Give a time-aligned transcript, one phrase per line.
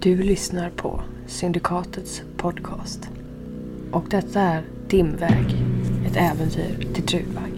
[0.00, 3.08] Du lyssnar på Syndikatets podcast.
[3.90, 5.56] Och detta är Dimväg,
[6.06, 7.52] ett äventyr till Trudvang.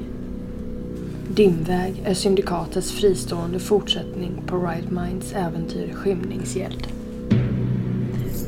[1.28, 6.86] Dimväg är Syndikatets fristående fortsättning på Right Minds äventyr Skymningsgäld.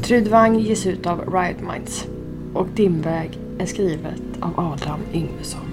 [0.03, 2.07] Trudvang ges ut av Riot Minds
[2.55, 5.72] och Dimväg är skrivet av Adam Yngvesson.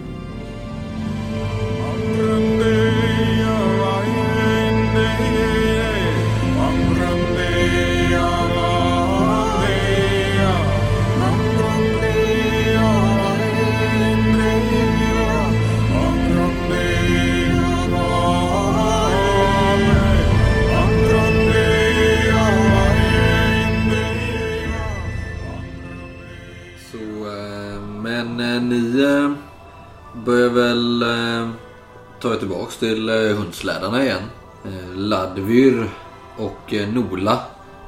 [32.79, 34.23] Till eh, hundslädarna igen.
[34.65, 35.89] Eh, Ladvyr
[36.37, 37.39] och eh, Nola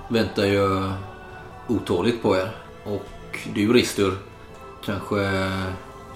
[0.08, 0.84] väntar ju
[1.68, 2.56] otåligt på er.
[2.86, 4.18] Och du Ristur
[4.86, 5.50] kanske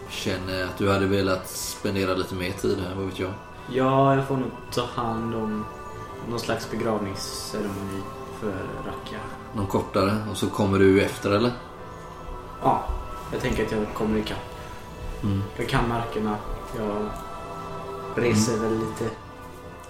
[0.09, 3.31] känner att du hade velat spendera lite mer tid här, vad vet jag.
[3.71, 5.65] Ja, jag får nog ta hand om
[6.29, 8.01] någon slags begravningsceremoni
[8.39, 8.51] för
[8.85, 9.19] Racka.
[9.53, 11.51] Någon kortare och så kommer du efter eller?
[12.63, 12.83] Ja,
[13.31, 14.37] jag tänker att jag kommer ikapp.
[15.23, 15.43] Mm.
[15.57, 16.35] Jag kan markerna.
[16.77, 17.09] Jag
[18.16, 19.16] reser väl lite.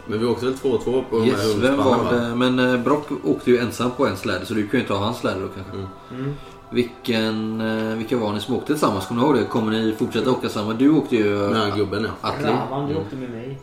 [0.06, 2.12] Men vi åkte väl två och två på de här vem var va?
[2.12, 2.36] det?
[2.36, 5.18] Men eh, Brock åkte ju ensam på en släde så du kan ju ta hans
[5.18, 5.74] släde då kanske.
[5.74, 5.88] Mm.
[6.12, 6.34] Mm.
[6.70, 9.06] Vilken, eh, vilka var ni som åkte tillsammans?
[9.06, 9.46] Kommer ni ihåg det?
[9.46, 10.74] Kommer ni fortsätta åka samma?
[10.74, 11.40] Du åkte ju...
[11.40, 12.30] Den här gubben ja.
[12.30, 12.48] Atli.
[12.48, 13.60] Ravan, du åkte med mig.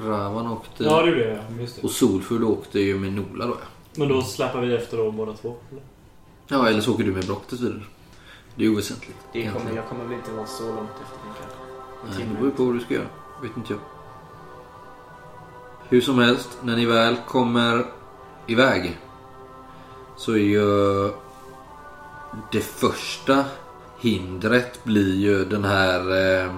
[0.00, 0.84] Ravan åkte...
[0.84, 1.60] Ja, det gjorde jag.
[1.60, 1.82] Just det.
[1.82, 3.66] Och Solfull åkte ju med Nola då ja.
[3.94, 5.56] Men då släpar vi efter då båda två?
[5.70, 5.82] eller?
[6.48, 7.82] Ja, eller så åker du med Brock tills vidare.
[8.54, 9.18] Det är oväsentligt.
[9.32, 12.18] Det kommer, jag kommer väl inte vara så långt efter kanske.
[12.18, 12.30] Timme.
[12.30, 13.06] det beror ju på vad du ska göra.
[13.42, 13.80] Vet inte jag.
[15.90, 17.84] Hur som helst, när ni väl kommer
[18.46, 18.98] iväg
[20.16, 21.10] så är ju
[22.52, 23.44] det första
[24.00, 26.00] hindret blir ju den här
[26.44, 26.52] eh,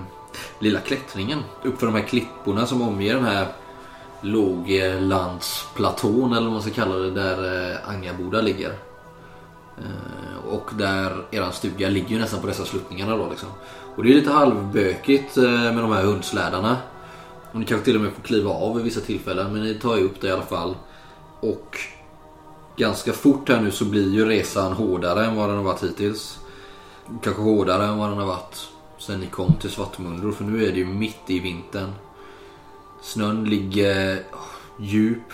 [0.58, 3.46] lilla klättringen uppför de här klipporna som omger den här
[4.20, 8.70] låglandsplatån eller vad man ska kalla det där eh, Angaboda ligger.
[9.78, 13.48] Eh, och där eran stuga ligger ju nästan på dessa sluttningarna då liksom.
[13.96, 16.76] Och det är lite halvbökigt eh, med de här hundslädarna.
[17.52, 19.96] Och ni kanske till och med får kliva av vid vissa tillfällen men ni tar
[19.96, 20.76] ju upp det i alla fall.
[21.40, 21.78] Och
[22.76, 26.38] ganska fort här nu så blir ju resan hårdare än vad den har varit hittills.
[27.22, 28.68] Kanske hårdare än vad den har varit
[28.98, 31.92] sen ni kom till Svartmundro för nu är det ju mitt i vintern.
[33.02, 34.22] Snön ligger
[34.78, 35.32] djup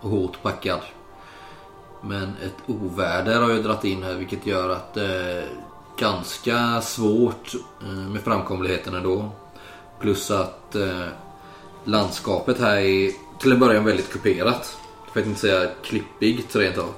[0.00, 0.80] och hårt packad.
[2.02, 5.48] Men ett oväder har ju dragit in här vilket gör att det är
[5.98, 9.30] ganska svårt eh, med framkomligheten ändå.
[10.00, 11.06] Plus att eh,
[11.84, 13.10] landskapet här är
[13.40, 14.76] till en början väldigt kuperat.
[15.12, 16.94] För att inte säga klippigt rent av.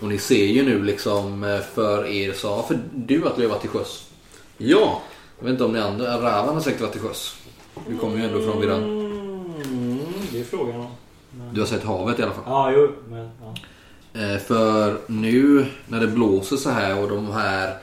[0.00, 3.70] Och ni ser ju nu liksom eh, för er så, för du att leva till
[3.70, 4.08] sjöss.
[4.58, 5.02] Ja!
[5.38, 7.36] Jag vet inte om ni andra, Ravan har säkert varit till sjöss.
[7.88, 8.82] Du kommer ju ändå från Viran.
[8.82, 9.98] Mm,
[10.32, 10.86] det är frågan om.
[11.52, 12.44] Du har sett havet i alla fall.
[12.46, 12.92] Ja, jo.
[13.08, 13.54] Men, ja.
[14.20, 17.76] Eh, För nu när det blåser så här och de här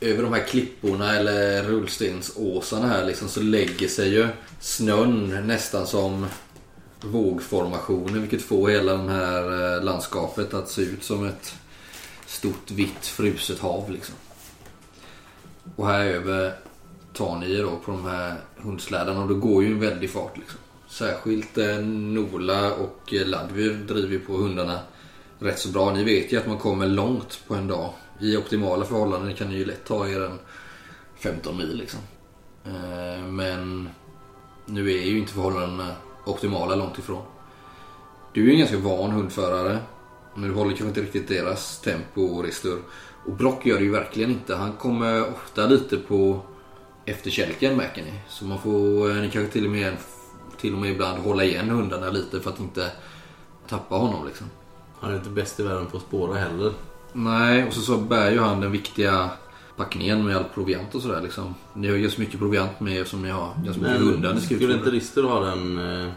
[0.00, 4.28] över de här klipporna eller rullstensåsarna här liksom så lägger sig ju
[4.60, 6.26] snön nästan som
[7.00, 11.54] vågformationer vilket får hela det här eh, landskapet att se ut som ett
[12.26, 14.14] stort vitt fruset hav liksom.
[15.76, 16.52] Och här över
[17.12, 20.36] tar ni er då på de här hundslädarna och det går ju en väldig fart
[20.36, 20.58] liksom.
[20.88, 24.80] Särskilt eh, Nola och eh, Ladvir driver ju på hundarna
[25.38, 25.92] rätt så bra.
[25.92, 27.92] Ni vet ju att man kommer långt på en dag.
[28.20, 30.38] I optimala förhållanden kan ni ju lätt ta er en
[31.18, 32.00] 15 mil liksom.
[32.64, 33.88] Eh, men
[34.66, 37.22] nu är ju inte förhållandena optimala långt ifrån.
[38.32, 39.78] Du är ju en ganska van hundförare.
[40.34, 42.78] Men du håller kanske inte riktigt deras tempo och restur.
[43.26, 44.54] Och Brock gör det ju verkligen inte.
[44.54, 46.40] Han kommer ofta lite på
[47.04, 48.12] efterkälken märker ni.
[48.28, 49.96] Så man får, eh, ni kanske till och med,
[50.60, 52.92] till och med ibland hålla igen hundarna lite för att inte
[53.68, 54.46] tappa honom liksom.
[55.00, 56.72] Han är inte bäst i världen på att spåra heller.
[57.12, 59.30] Nej, och så, så bär ju han den viktiga
[59.76, 61.54] packningen med all proviant och sådär liksom.
[61.74, 64.40] Ni har ju så mycket proviant med er som ni har ganska mycket hundar ni
[64.40, 66.12] skulle inte Rister ha den eh,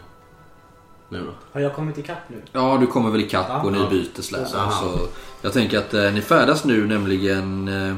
[1.08, 1.32] nu då?
[1.52, 2.42] Har jag kommit ikapp nu?
[2.52, 4.48] Ja, du kommer väl ikapp och ni byter släde.
[4.54, 4.70] Aha.
[4.70, 5.08] Så
[5.42, 7.94] jag tänker att eh, ni färdas nu nämligen eh,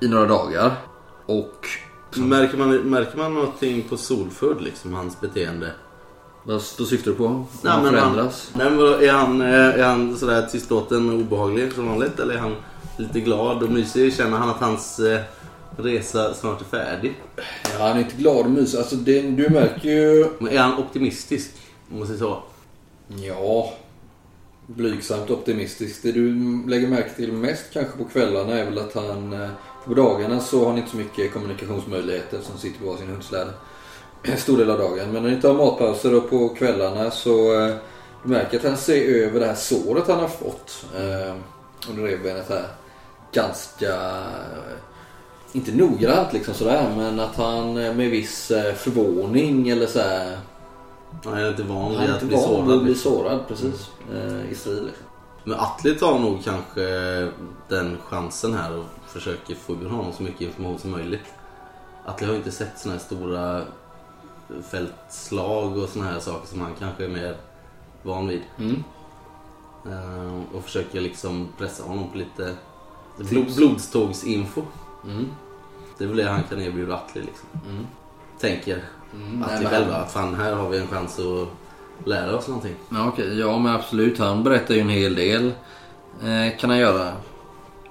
[0.00, 0.72] i några dagar.
[1.26, 1.66] Och...
[2.16, 5.72] Märker man, märker man någonting på Solfull liksom, hans beteende?
[6.46, 7.28] Vad då syftar du på?
[7.62, 8.50] Nej, han men förändras?
[8.54, 9.48] Han, nej, men är, han, eh,
[9.80, 12.20] är han sådär tystlåten och obehaglig som vanligt?
[12.20, 12.54] Eller är han
[12.98, 14.14] lite glad och mysig?
[14.14, 15.20] Känner han att hans eh,
[15.76, 17.20] resa snart är färdig?
[17.78, 18.78] Ja, han är inte glad och mysig.
[18.78, 20.26] Alltså, det, du märker ju...
[20.38, 21.50] Men är han optimistisk?
[21.92, 22.42] Om man säger så.
[23.08, 23.72] Ja.
[24.66, 26.02] blygsamt optimistisk.
[26.02, 26.34] Det du
[26.68, 29.32] lägger märke till mest kanske på kvällarna är väl att han...
[29.32, 29.48] eh,
[29.84, 33.50] På dagarna så har han inte så mycket kommunikationsmöjligheter som sitter på sin hundsläde.
[34.26, 35.12] En stor del av dagen.
[35.12, 37.74] Men när ni tar matpauser och på kvällarna så eh,
[38.22, 41.34] du märker att han ser över det här såret han har fått eh,
[41.90, 42.66] under revbenet här.
[43.32, 43.86] Ganska...
[43.94, 44.76] eh,
[45.52, 50.38] Inte noggrant liksom sådär men att han eh, med viss eh, förvåning eller så här
[51.24, 52.84] Han är inte van han vid är att inte bli van vid att sårad.
[52.84, 53.88] bli sårad precis.
[54.14, 55.04] Eh, I strid liksom.
[55.44, 56.82] Men Atli tar nog kanske
[57.68, 61.24] den chansen här och försöker få ur honom så mycket information som möjligt.
[62.06, 63.62] Atli har ju inte sett såna här stora
[64.70, 67.36] fältslag och såna här saker som han kanske är mer
[68.02, 68.42] van vid.
[68.58, 68.84] Mm.
[69.86, 72.54] Eh, Och försöker liksom pressa honom på lite
[73.18, 74.62] blod, blodstågsinfo.
[75.04, 75.26] Mm.
[75.98, 77.48] Det är väl det han kan erbjuda Atli liksom.
[77.70, 77.86] Mm.
[78.40, 78.82] Tänker
[79.14, 79.42] Mm.
[79.42, 81.48] Atli själva att fan här har vi en chans att
[82.08, 82.74] lära oss någonting.
[82.88, 83.38] Ja, okej.
[83.38, 84.18] ja men absolut.
[84.18, 85.52] Han berättar ju en hel del.
[86.22, 87.12] Eh, kan han göra.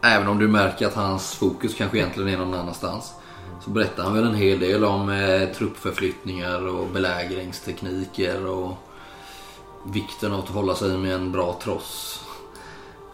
[0.02, 3.14] Även om du märker att hans fokus kanske egentligen är någon annanstans.
[3.64, 8.78] Så berättar han väl en hel del om eh, truppförflyttningar och belägringstekniker och
[9.86, 12.20] vikten av att hålla sig med en bra tross.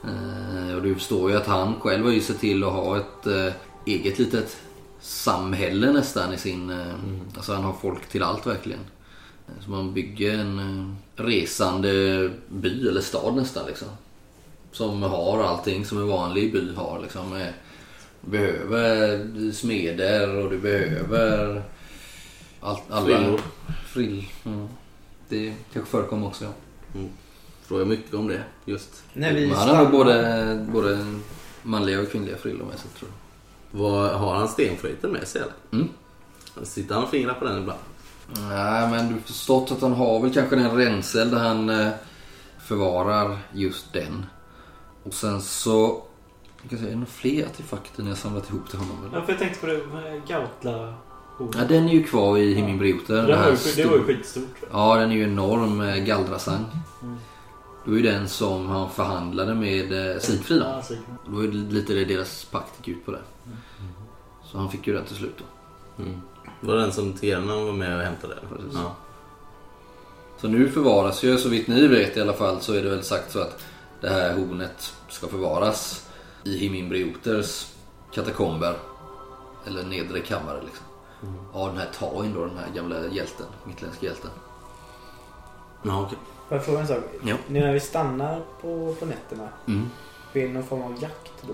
[0.04, 3.28] Eh, och du förstår ju att han själv har ju sett till att ha ett
[3.28, 3.54] eh,
[3.86, 4.58] eget litet
[5.02, 6.70] samhälle nästan i sin...
[6.70, 6.94] Eh,
[7.36, 8.80] Alltså han har folk till allt verkligen.
[9.66, 11.92] Så man bygger en eh, resande
[12.50, 13.88] by eller stad nästan liksom.
[14.72, 17.36] Som har allting som en vanlig by har liksom.
[17.36, 17.48] Eh,
[18.22, 21.64] Du behöver smeder och du behöver
[22.62, 23.06] allt, alla...
[23.06, 23.42] Frillor.
[23.88, 24.26] Frill.
[24.46, 24.68] Mm.
[25.30, 26.52] Det kanske förekommer också ja.
[27.62, 29.04] Frågar mycket om det just.
[29.14, 31.06] När vi Men han har nog både, både
[31.64, 33.80] manliga och kvinnliga frillor med sig tror jag.
[33.80, 35.54] Vad, har han stenflöjten med sig eller?
[35.72, 35.90] Mm.
[36.64, 37.80] Sitter han och fingrar på den ibland?
[38.34, 41.90] Nej, men du har förstått att han har väl kanske den ränsel där han eh,
[42.60, 44.26] förvarar just den.
[45.04, 46.04] Och sen så...
[46.62, 48.98] Jag kan säga, är det några fler artefakter ni har samlat ihop till honom?
[49.08, 49.18] Eller?
[49.20, 50.94] Ja, för jag tänkte på det med Gautla
[51.40, 53.14] Ja, den är ju kvar i Himminbrioter.
[53.16, 54.56] det, den var här ju, det var ju stor- skitstort.
[54.72, 55.82] Ja, den är ju enorm.
[55.82, 56.66] eh, Galdrasang.
[57.02, 57.16] Mm.
[57.86, 60.68] Det var ju den som han förhandlade med eh, Sigfrid om.
[60.90, 60.96] Ja.
[61.26, 63.22] Det var ju lite det deras pakt gick ut på det.
[64.46, 66.04] Så han fick ju den till slut då.
[66.04, 66.22] Mm.
[66.62, 68.36] Var det den som Terna var med och hämtade?
[68.50, 68.74] Precis.
[68.74, 68.96] Ja.
[70.42, 73.04] Så nu förvaras ju, så vitt ni vet i alla fall, så är det väl
[73.04, 73.66] sagt så att
[74.02, 76.09] det här hornet ska förvaras
[76.44, 77.74] i Himinbrioters
[78.12, 78.74] katakomber.
[79.68, 80.86] Eller nedre kammare liksom.
[81.54, 84.32] Av den här Tain då, den här gamla hjälten, mittländska hjälten.
[85.84, 86.18] Ja, okej.
[86.48, 86.98] Får jag fråga en sak?
[87.24, 87.36] Ja.
[87.48, 89.90] Nu när vi stannar på, på nätterna, Mm.
[90.34, 91.54] blir det någon form av jakt då?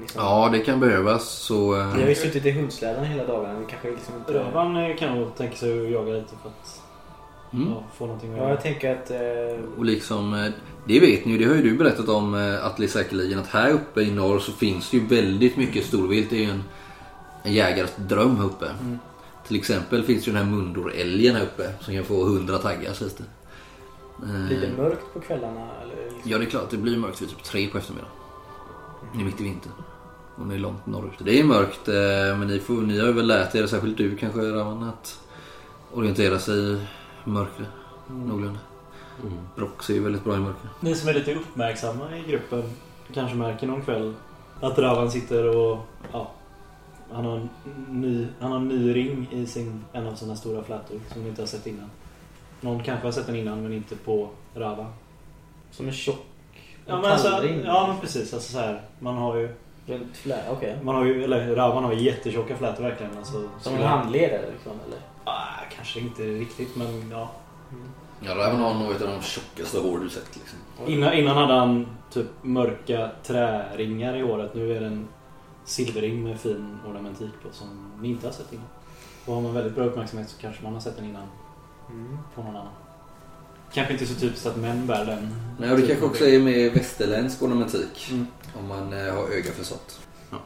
[0.00, 0.22] Liksom.
[0.22, 1.80] Ja, det kan behövas så...
[1.80, 3.58] eh, Vi har ju suttit i hundsläden hela dagarna.
[3.58, 4.32] Vi kanske liksom inte...
[4.34, 6.82] Rövan eh, kan nog tänka sig att jaga lite för att
[7.52, 7.70] Mm.
[7.70, 8.52] ja, få någonting att Ja, göra.
[8.54, 9.10] jag tänker att...
[9.10, 10.50] Eh, Och liksom, eh,
[10.86, 13.70] det vet ni ju, det har ju du berättat om eh, Atli säkerligen att här
[13.70, 16.30] uppe i norr så finns det ju väldigt mycket storvilt.
[16.30, 16.62] Det är ju en,
[17.42, 18.66] en jägares dröm här uppe.
[18.80, 18.98] Mm.
[19.46, 23.14] Till exempel finns ju den här mundorälgen här uppe som kan få 100 taggar sägs
[23.14, 23.24] det.
[24.26, 25.66] Eh, blir det mörkt på kvällarna?
[25.82, 26.30] Eller liksom?
[26.30, 28.12] Ja det är klart, det blir mörkt vid typ tre på eftermiddagen.
[29.14, 29.72] Det är mitt i vintern.
[30.36, 31.12] Och ni är långt norrut.
[31.18, 34.16] Det är mörkt eh, men ni, får, ni har ju väl lärt er, särskilt du
[34.16, 35.20] kanske Ravan, att
[35.92, 36.76] orientera sig
[37.26, 37.68] mörkret.
[38.08, 38.58] Någorlunda.
[39.22, 39.38] Mm.
[39.56, 40.68] Brox är ju väldigt bra i mörker.
[40.80, 42.62] Ni som är lite uppmärksamma i gruppen
[43.14, 44.14] kanske märker någon kväll
[44.60, 45.78] att Ravan sitter och
[46.12, 46.30] ja,
[47.12, 47.48] han har en
[47.88, 51.28] ny, han har en ny ring i sin, en av sina stora flätor som ni
[51.28, 51.90] inte har sett innan.
[52.60, 54.92] Någon kanske har sett den innan men inte på Ravan.
[55.70, 56.26] Som en tjock
[56.86, 58.34] Ja men, alltså, ja men precis.
[58.34, 59.48] Alltså, så här, man har ju,
[59.86, 60.42] Runt flä?
[60.50, 60.78] Okej.
[60.82, 63.18] man har ju, eller Ravan har ju jättetjocka flätor verkligen.
[63.18, 64.98] Alltså, Som en handledare liksom, eller?
[65.26, 67.30] Ah, kanske inte riktigt men ja.
[68.20, 70.58] Ja, Raven har nog ett av de tjockaste hår du sett liksom.
[70.86, 74.54] Innan, innan hade han typ mörka träringar i håret.
[74.54, 75.08] Nu är det en
[75.64, 77.68] silverring med fin ornamentik på som
[78.00, 78.66] ni inte har sett innan.
[79.26, 81.26] Och har man väldigt bra uppmärksamhet så kanske man har sett den innan
[81.90, 82.18] Mm.
[82.34, 82.72] på någon annan.
[83.72, 85.34] Kanske inte så typiskt att män bär den.
[85.58, 88.08] Nej, och det kanske också är med västerländsk ornamentik.
[88.10, 88.26] Mm.
[88.58, 90.00] Om man eh, har öga för sånt.
[90.30, 90.36] Ja.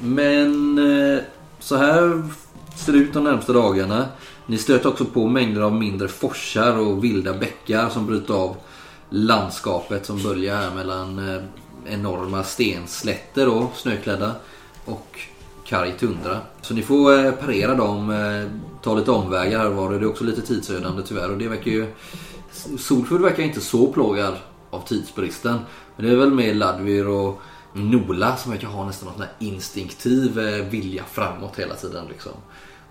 [0.00, 1.22] Men eh,
[1.58, 2.00] så här
[2.49, 2.49] det
[2.88, 4.06] ut de närmsta dagarna.
[4.46, 8.56] Ni stöter också på mängder av mindre forsar och vilda bäckar som bryter av
[9.10, 11.42] landskapet som böljar här mellan eh,
[11.84, 14.34] enorma stenslätter då, snöklädda
[14.84, 15.20] och
[15.64, 16.38] karg tundra.
[16.62, 18.50] Så ni får eh, parera dem, eh,
[18.82, 19.90] ta lite omvägar här var.
[19.90, 21.86] Det är också lite tidsödande tyvärr och det verkar ju...
[22.78, 24.34] Solfjord verkar inte så plågad
[24.70, 25.58] av tidsbristen.
[25.96, 27.40] Men det är väl med Ladvir och
[27.72, 32.32] Nola som verkar ha nästan någon instinktiv eh, vilja framåt hela tiden liksom.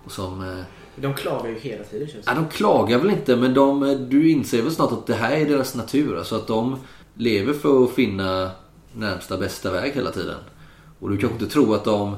[0.04, 0.48] Och som...
[0.48, 0.64] Eh,
[0.96, 4.30] De klagar ju hela tiden känns Ja, det de klagar väl inte men de, du
[4.30, 6.18] inser väl snart att det här är deras natur.
[6.18, 6.78] Alltså att de
[7.14, 8.50] lever för att finna
[8.92, 10.38] närmsta bästa väg hela tiden.
[10.98, 12.16] Och du kanske inte tror att de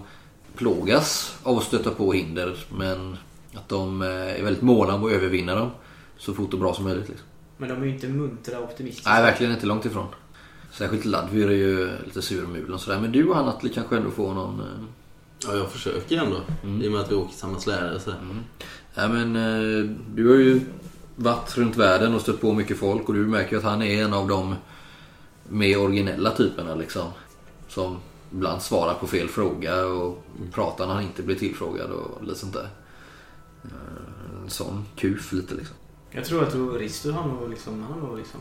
[0.57, 3.17] plågas av att stöta på hinder men
[3.55, 5.71] att de eh, är väldigt måna om att övervinna dem
[6.19, 7.09] så fort och bra som möjligt.
[7.09, 7.27] Liksom.
[7.57, 9.11] Men de är ju inte muntra och optimistiska.
[9.11, 10.07] Nej, verkligen inte långt ifrån.
[10.73, 13.01] Särskilt Ladvir är ju lite surmulen och sådär.
[13.01, 14.61] Men du och han Atle kanske ändå får någon...
[14.61, 14.67] eh,
[15.47, 16.37] Ja, jag försöker ändå.
[16.85, 18.01] I och med att vi åker samma släde.
[18.01, 18.13] Så.
[18.95, 20.61] Ja, men eh, du har ju
[21.17, 24.05] varit runt världen och stött på mycket folk och du märker ju att han är
[24.05, 24.55] en av de
[25.49, 27.09] mer originella typerna liksom.
[27.69, 27.99] Som
[28.33, 32.53] ibland svarar på fel fråga och pratar när han inte blir tillfrågad och lite sånt
[32.53, 32.69] där.
[33.65, 35.77] Eh, En sån kuf lite liksom.
[36.11, 38.41] Jag tror att Risto har nog liksom, han nog liksom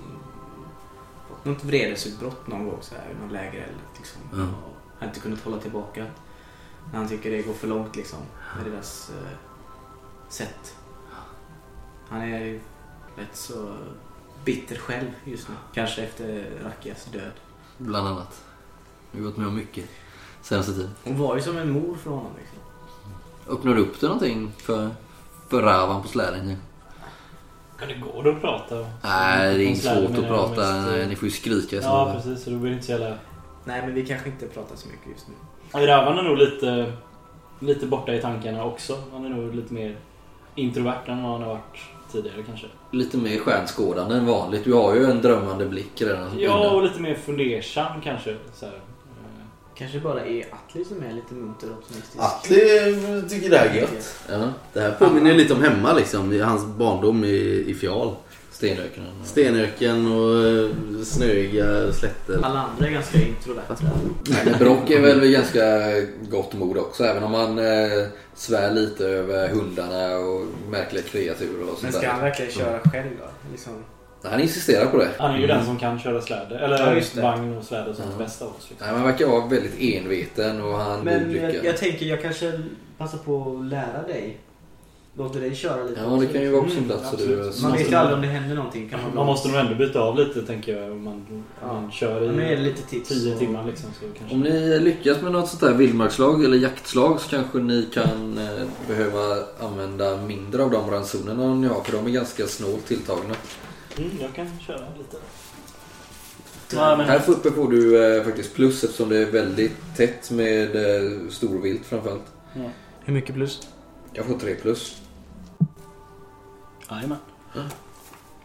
[1.43, 4.21] något vredesutbrott någon gång så här, i någon lägereld liksom.
[4.31, 6.05] Och har inte kunnat hålla tillbaka.
[6.91, 8.19] När han tycker det går för långt liksom.
[8.57, 9.37] Med deras eh,
[10.29, 10.75] sätt.
[12.09, 12.59] Han är
[13.15, 13.75] rätt så
[14.45, 15.55] bitter själv just nu.
[15.73, 17.31] Kanske efter Rakias död.
[17.77, 18.43] Bland annat.
[19.11, 19.89] Vi har gått med om mycket
[20.41, 20.91] senaste tiden.
[21.03, 22.57] Hon var ju som en mor för honom liksom.
[23.47, 24.89] Öppnar du upp det någonting för,
[25.49, 26.57] för Ravan på släden?
[27.81, 28.85] Kan det gå då att prata?
[29.03, 30.75] Nej, det är inte svårt att prata.
[30.75, 32.43] mest, eh, Ni får ju skrika Ja, precis.
[32.43, 33.17] Så då blir det inte så jävla...
[33.65, 35.87] Nej men vi kanske inte pratar så mycket just nu.
[35.87, 36.93] Ravan är nog lite,
[37.59, 38.97] lite borta i tankarna också.
[39.13, 39.95] Han är nog lite mer
[40.55, 41.79] introvert än vad han har varit
[42.11, 42.67] tidigare kanske.
[42.91, 44.63] Lite mer stjärnskådande än vanligt.
[44.63, 46.39] Du har ju en drömmande blick redan.
[46.39, 48.35] Ja, och lite mer fundersam kanske.
[48.53, 48.75] Så här.
[49.81, 52.17] Kanske bara är Atli som är lite munter och optimistisk.
[52.23, 54.15] Atle tycker det här är gött.
[54.29, 56.33] Ja, Det här påminner ju lite om hemma liksom.
[56.33, 58.15] I hans barndom i, i Fjal.
[58.51, 59.07] stenöknen.
[59.25, 60.69] Stenöken och eh,
[61.03, 62.39] snöiga slätter.
[62.43, 63.75] Alla andra är ganska introverta.
[64.45, 65.61] Men Brock är väl ganska
[66.29, 67.03] gott mod också.
[67.03, 72.11] Även om han eh, svär lite över hundarna och märkliga kreatur och Men sånt ska
[72.11, 73.49] han verkligen köra själv då?
[73.51, 73.73] Liksom.
[74.23, 75.09] Han insisterar på det.
[75.19, 76.59] Han är ju den som kan köra släde.
[76.59, 77.21] Eller Ja, just det.
[77.21, 78.11] vagn och släde som Ja.
[78.17, 78.67] det bästa av oss.
[78.69, 78.87] Liksom.
[78.87, 82.51] Nej, han verkar vara väldigt enveten och han Men jag, jag tänker jag kanske
[82.97, 84.37] passar på att lära dig.
[85.17, 86.27] Låter dig köra lite Ja, det också.
[86.33, 87.13] kan ju vara på sin Mm, plats.
[87.13, 87.55] absolut.
[87.57, 88.89] du, Man vet ju aldrig om det händer någonting.
[88.89, 90.91] Kan man, Man måste nog ändå byta av lite tänker jag.
[90.91, 91.73] Om man, om Ja.
[91.73, 93.09] man kör Ja, Nu är det i lite tips.
[93.09, 93.89] 10 och- timmar liksom.
[93.99, 94.35] Så kanske...
[94.35, 98.67] Om ni lyckas med något sånt där vildmarkslag eller jaktslag så kanske ni kan eh,
[98.87, 99.19] behöva
[99.59, 103.35] använda mindre av de ransonerna ni har för de är ganska snålt tilltagna.
[103.97, 105.17] Mm, jag kan köra lite.
[106.73, 107.05] Ja, men...
[107.07, 111.85] Här uppe får du eh, faktiskt plus eftersom det är väldigt tätt med eh, storvilt
[111.85, 112.25] framförallt.
[112.53, 112.69] Ja.
[113.05, 113.67] Hur mycket plus?
[114.13, 115.01] Jag får 3 plus.
[116.91, 117.17] Jajamän.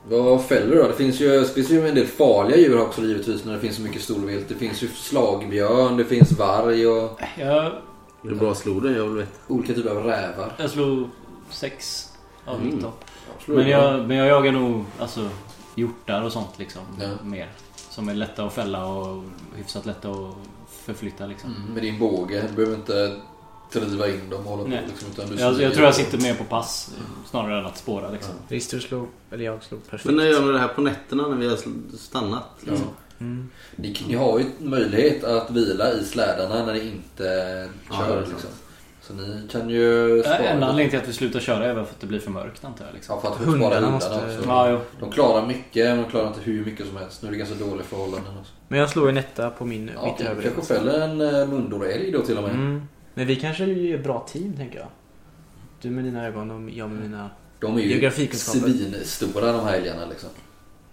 [0.09, 0.89] Vad fäller du då?
[0.89, 3.83] Det finns ju, finns ju en del farliga djur också givetvis när det finns så
[3.83, 4.49] mycket storvilt.
[4.49, 7.73] Det finns ju slagbjörn, det finns varg och Jag,
[8.23, 8.93] Hur bra slog det?
[8.97, 9.31] Jag vill veta.
[9.49, 10.53] olika typer av rävar.
[10.59, 11.09] jag slog
[11.51, 12.13] 6
[12.45, 12.85] av Mm.
[13.47, 13.55] 19.
[13.55, 15.29] Slår Men jag, men jag jagar nog alltså,
[15.75, 16.83] hjortar och sånt liksom.
[17.01, 17.09] Ja.
[17.25, 17.49] Mer.
[17.91, 19.25] Som är lätta att fälla och
[19.57, 20.35] hyfsat lätta att
[20.85, 21.55] förflytta liksom.
[21.57, 22.45] Mm, med din båge.
[22.49, 23.21] Du behöver inte
[23.73, 24.85] driva in dem och hålla på Nej.
[24.89, 26.91] liksom, utan du Jag, jag tror jag sitter mer på pass
[27.31, 28.35] snarare än att spåra liksom.
[28.49, 30.05] Rister slog, eller jag slog perfekt.
[30.05, 31.59] Men när gör ni det här på nätterna när vi har
[31.97, 32.45] stannat?
[32.61, 32.87] Liksom?
[33.21, 33.51] Mm.
[33.77, 37.25] Ni, ni har ju möjlighet att vila i slädarna när ni inte
[37.91, 38.23] Ja, kör.
[38.23, 38.29] sant.
[38.29, 38.51] liksom.
[39.07, 40.37] Så ni kan ju spara.
[40.39, 42.65] Enda anledningen till att vi slutar köra är väl för att det blir för mörkt
[42.65, 42.95] antar jag.
[42.95, 43.15] Liksom.
[43.15, 44.49] Ja, för att spara Hundarna måste- också.
[44.49, 44.81] Ja, jo.
[45.01, 47.23] De klarar mycket, men de klarar inte hur mycket som helst.
[47.23, 48.53] Nu är det ganska dåliga förhållanden också.
[48.69, 50.55] Men jag slog en etta på min, Ja, mitt överlevnad.
[50.55, 52.53] kanske fäller en uh, mundorälg då till och med.
[52.53, 52.83] Mm.
[53.15, 54.89] Men vi kanske är ett bra team tänker jag.
[55.81, 57.31] Du med dina ögon och jag med mina...
[57.61, 60.29] De är ju svinstora de här älgarna liksom.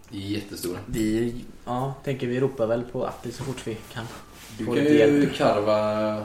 [0.10, 0.80] Jättestora.
[0.86, 4.06] Vi, ja, tänker vi ropar väl på Atli så fort vi kan.
[4.58, 6.24] Du kan ju karva...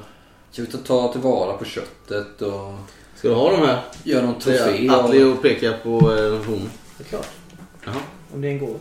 [0.52, 2.75] Kan vi ta- ta tillvara på köttet och
[3.14, 3.81] Ska du ha de här?
[4.05, 5.31] göra någon trofé Atli av...
[5.33, 6.71] och pekar på eh, hon.
[6.99, 7.28] Det är klart.
[7.85, 7.95] Jaha.
[8.35, 8.78] Om det är en gåva.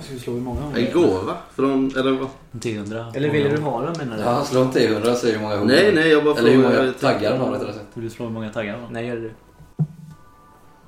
[0.00, 1.36] Ska vi slå i många En gåva?
[1.54, 2.28] Från, eller vad?
[2.62, 3.06] 300.
[3.14, 4.22] Eller ville du ha den menar du?
[4.22, 5.68] Ja, slå en T100 säger hur många horn.
[5.68, 7.84] Nej, nej, jag bara Eller hur många taggar han har rättare sagt.
[7.94, 8.86] Vill du slå hur många taggar då?
[8.90, 9.32] Nej, gör det du.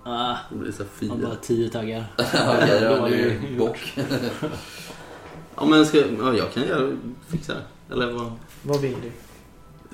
[0.05, 1.37] Ah, Det blir så har bara fyra.
[1.43, 2.05] 10 taggar.
[2.17, 2.27] Ja,
[2.67, 3.59] det är gjort.
[3.59, 3.79] bock.
[5.57, 6.97] Ja, men ska, ja, jag kan göra,
[7.29, 7.95] fixa det.
[7.95, 8.33] Eller vad?
[8.63, 9.11] Vad vill du?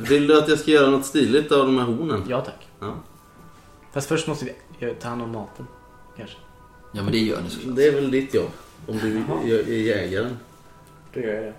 [0.08, 2.24] Vill du att jag ska göra något stiligt av de här hornen?
[2.28, 2.68] Ja tack.
[2.80, 2.94] Ja.
[3.92, 5.66] Fast först måste vi göra- ta hand om maten.
[6.16, 6.36] Kanske.
[6.92, 7.76] Ja, men det gör ni såklart.
[7.76, 8.50] Det är väl ditt jobb.
[8.86, 9.40] Om du Jaha.
[9.44, 10.36] är jägaren.
[11.14, 11.54] Då gör jag det.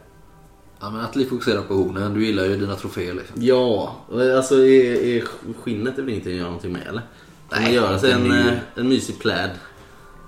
[0.80, 2.14] Ja, men Atli fokuserar på hornen.
[2.14, 3.36] Du gillar ju dina troféer liksom.
[3.44, 3.96] Ja,
[4.38, 5.24] alltså är, är
[5.64, 7.02] skinnet är väl ingenting att göra någonting med eller?
[7.50, 9.50] Kan man göra sig en, ju- eh, en mysig pläd?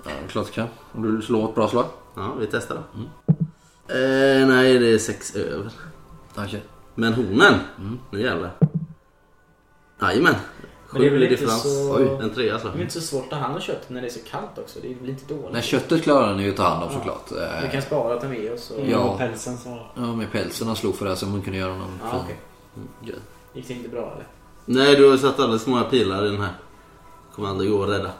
[0.04, 0.68] Ja, klart du kan.
[0.92, 1.86] Om du slår ett bra slag.
[2.16, 3.02] Ja, vi testar då.
[3.94, 5.70] Eh, nej, det är sex över.
[6.36, 6.62] Okej.
[6.94, 7.54] Men hornen?
[7.78, 7.98] Mm.
[8.10, 8.50] Nu jävlar.
[10.00, 10.34] Jajamän.
[10.92, 11.62] Men det är väl inte differens.
[11.62, 12.68] så- Oj, en trea alltså.
[12.68, 14.58] Det är inte så svårt att ta hand om kött när det är så kallt
[14.58, 14.78] också.
[14.82, 15.52] Det blir inte dåligt.
[15.52, 16.98] Nej, köttet klarar den ju att ta hand om Ja.
[16.98, 17.32] såklart.
[17.62, 18.70] Vi Eh, kan spara och ta med oss.
[18.70, 18.80] Och...
[18.80, 18.90] Ja.
[18.90, 18.98] Ja.
[18.98, 19.78] Och pälsen så...
[19.94, 22.36] Ja, med pälsen han slog för det så man kunde göra någon Ja, fin okej.
[23.04, 23.18] grej.
[23.52, 24.26] Gick det inte bra eller?
[24.64, 26.52] Nej, du har satt alldeles för många pilar i den här.
[27.34, 28.10] Kommer aldrig gå att rädda.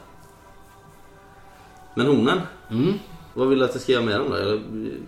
[1.95, 2.41] Men honen,
[2.71, 2.93] Mm.
[3.33, 4.37] vad vill du att jag ska göra med den då?
[4.37, 4.59] Jag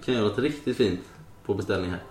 [0.05, 0.99] kan göra något riktigt fint
[1.45, 2.03] på beställning här.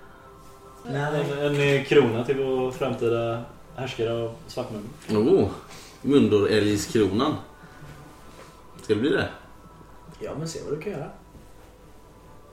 [0.88, 3.42] En, en krona till vår framtida
[3.76, 4.82] härskare av Svartmun.
[5.10, 5.48] Oh,
[6.02, 7.34] Mundorälgskronan.
[8.82, 9.28] Ska det bli det?
[10.20, 11.10] Ja, men se vad du kan göra.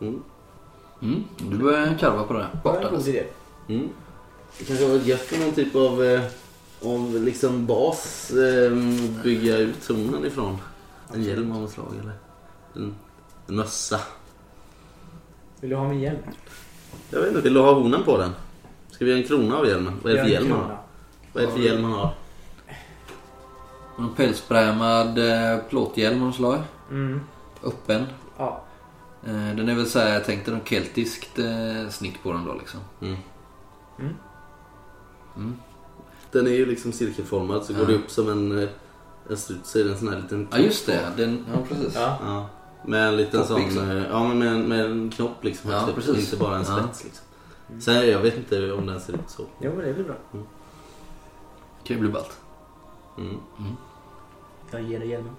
[0.02, 0.24] Mm.
[1.02, 1.24] Mm.
[1.38, 2.40] Du börjar karva på det.
[2.40, 2.96] Det var en Borta.
[2.96, 3.24] god idé.
[3.70, 3.90] Mm.
[4.58, 6.24] Det kanske var gött med någon typ av, eh,
[6.86, 8.72] av liksom bas eh,
[9.24, 10.58] bygga ut zonen ifrån.
[11.14, 12.14] En hjälm av något slag eller
[12.76, 12.96] en,
[13.48, 14.00] en mössa.
[15.60, 16.18] Vill du ha min hjälm?
[17.14, 18.32] Jag vet inte, vill du ha honen på den?
[18.92, 19.94] Ska vi göra en krona av hjälmen?
[20.04, 20.78] Vad är det för hjälm han har?
[21.34, 22.14] Vad är det för hjälm han har?
[23.98, 26.60] En pälsbrämad eh, plåthjälm av något slag.
[26.92, 27.22] Mm.
[27.64, 28.06] Öppen.
[28.38, 28.64] Ja.
[29.26, 32.80] Eh, Den är väl såhär, jag tänkte något keltiskt eh, snitt på den då liksom.
[33.02, 33.16] Mm.
[34.00, 34.14] Mm.
[35.36, 35.56] Mm.
[36.32, 37.80] Den är ju liksom cirkelformad så Ja.
[37.80, 38.68] går det upp som en,
[39.30, 41.96] en struts så det en sån här liten Ja just det, den, ja precis.
[41.96, 42.18] Ja.
[42.26, 42.50] Ja.
[42.86, 43.90] Med en liten Knopp, sån, liksom.
[43.92, 45.72] eh, ja men med en, med en knopp liksom.
[45.72, 46.24] Ja, högst upp, precis.
[46.34, 46.80] Inte bara en Ja.
[46.84, 47.26] spets liksom.
[47.82, 49.44] Sen jag vet inte om den ser ut så.
[49.60, 50.16] Jo, men det blir bra.
[51.84, 52.38] Kan ju bli ballt.
[53.18, 53.38] Mm.
[54.72, 55.36] Jag ger dig hjälmen.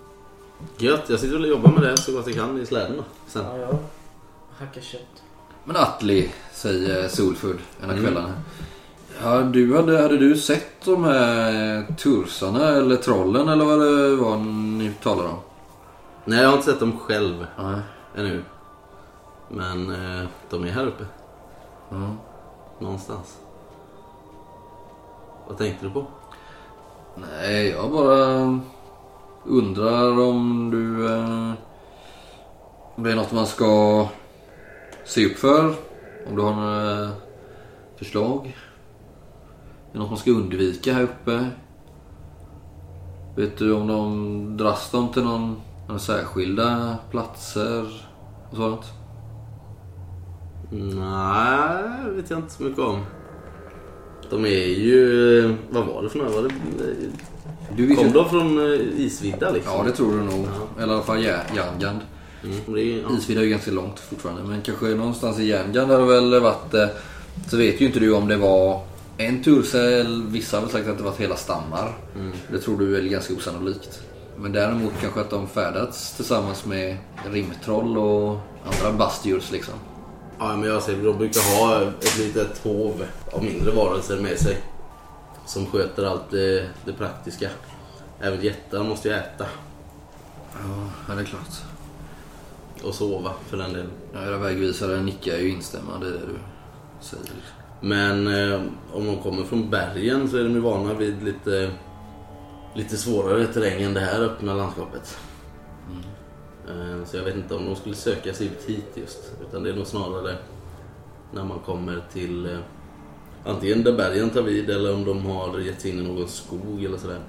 [0.78, 3.04] Gött, jag sitter och jobbar med det så gott jag kan i släden då.
[3.26, 3.44] Sen.
[3.44, 3.78] Ja, jag
[4.58, 5.22] hackar kött.
[5.64, 8.04] Men Atli, säger Solfood en av Mm.
[8.04, 8.32] kvällarna.
[9.22, 14.36] Ja, du hade, hade du sett de här tursarna eller trollen eller vad det var
[14.78, 15.38] ni talade om?
[16.24, 17.80] Nej jag har inte sett dem själv Nej.
[18.16, 18.44] ännu.
[19.48, 21.04] Men eh, de är här uppe.
[21.90, 22.10] Ja.
[22.78, 23.38] Någonstans.
[25.48, 26.06] Vad tänkte du på?
[27.14, 28.60] Nej, jag bara
[29.44, 31.14] undrar om du...
[31.14, 31.52] Eh,
[32.94, 34.08] om det är något man ska
[35.04, 35.74] se upp för?
[36.28, 37.10] Om du har några
[37.96, 38.46] förslag?
[39.88, 41.50] Är det något man ska undvika här uppe?
[43.37, 47.85] Vet du om de dras de till någon, några särskilda platser
[48.51, 48.85] och sånt?
[50.70, 53.01] Nej, det vet jag inte så mycket om.
[54.31, 55.55] De är ju...
[55.70, 56.31] Vad var det för några?
[56.31, 56.55] Var det,
[57.77, 59.73] Du kom de från eh, isvidda liksom?
[59.77, 60.47] Ja, det tror du nog.
[60.79, 61.99] Eller i alla fall Jär- Järngand.
[62.44, 63.16] Mm, är, ja.
[63.18, 64.42] Isvidda är ju ganska långt fortfarande.
[64.42, 66.75] Men kanske någonstans i Järngand har det väl varit...
[66.75, 66.87] eh,
[67.49, 68.81] Så vet ju inte du om det var
[69.18, 70.23] en tursäl.
[70.29, 71.92] Vissa har väl sagt att det var hela stammar.
[72.53, 74.03] Det tror du är väl ganska osannolikt.
[74.37, 76.97] Men däremot kanske att de färdats tillsammans med
[77.31, 79.75] rimtroll och andra bastdjurs liksom.
[80.38, 84.57] Ja, men jag ser, de brukar ha ett litet hov av mindre varelser med sig.
[85.47, 87.49] Som sköter allt det, det praktiska.
[88.20, 89.47] Även jättar måste ju äta
[91.09, 91.62] Ja, det är klart.
[92.85, 93.90] och sova för den delen.
[94.12, 96.38] Ja, era vägvisare nickar ju instämmande i det du
[97.01, 97.23] säger.
[97.25, 97.55] Liksom.
[97.81, 98.61] Men eh,
[98.92, 101.70] om de kommer från bergen så är de ju vana vid lite,
[102.74, 105.18] lite svårare terräng än det här öppna landskapet.
[106.68, 109.32] Eh, så jag vet inte om de skulle söka sig ut hit just.
[109.48, 110.37] Utan det är nog snarare
[111.32, 112.58] när man kommer till eh,
[113.44, 116.84] antingen där bergen tar vid eller om de har gett sig in i någon skog
[116.84, 117.20] eller sådär.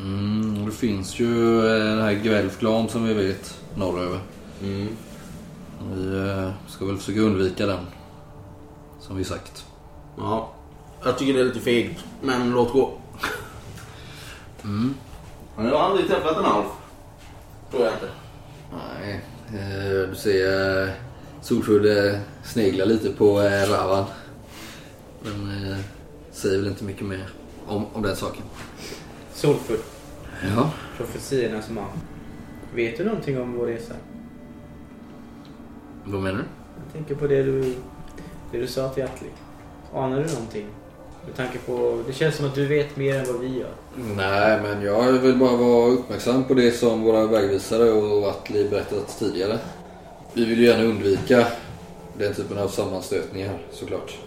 [0.00, 4.18] Mm, det finns ju eh, den här Gvelfklan som vi vet norröver.
[4.62, 4.88] Mm.
[5.94, 7.86] Vi ska väl försöka undvika den.
[9.00, 9.66] Som vi sagt.
[10.18, 10.52] Ja,
[11.04, 12.04] jag tycker det är lite fegt.
[12.22, 12.98] Men låt gå.
[14.64, 14.94] Mm.
[15.56, 16.66] Men jag har aldrig träffat en alf.
[17.70, 18.08] Tror jag inte.
[18.72, 24.04] Nej, eh, du ser eh, eh, sneglar lite på eh, Ravan.
[25.22, 25.78] Men eh,
[26.32, 27.28] säger väl inte mycket mer
[27.66, 28.42] om, om den saken.
[29.34, 29.78] Solfull.
[30.56, 30.70] Ja.
[30.96, 31.88] Profetiornas man.
[32.74, 33.94] Vet du någonting om vår resa?
[36.04, 36.44] Vad menar du?
[36.84, 37.74] Jag tänker på det du,
[38.52, 39.28] det du sa till Atli.
[39.94, 40.66] Anar du någonting?
[41.26, 42.02] Med tanke på...
[42.06, 43.72] Det känns som att du vet mer än vad vi gör.
[43.96, 49.18] Nej, men jag vill bara vara uppmärksam på det som våra vägvisare och Atli berättat
[49.18, 49.58] tidigare.
[50.32, 51.46] Vi vill ju gärna undvika
[52.18, 54.18] den typen av sammanstötningar såklart.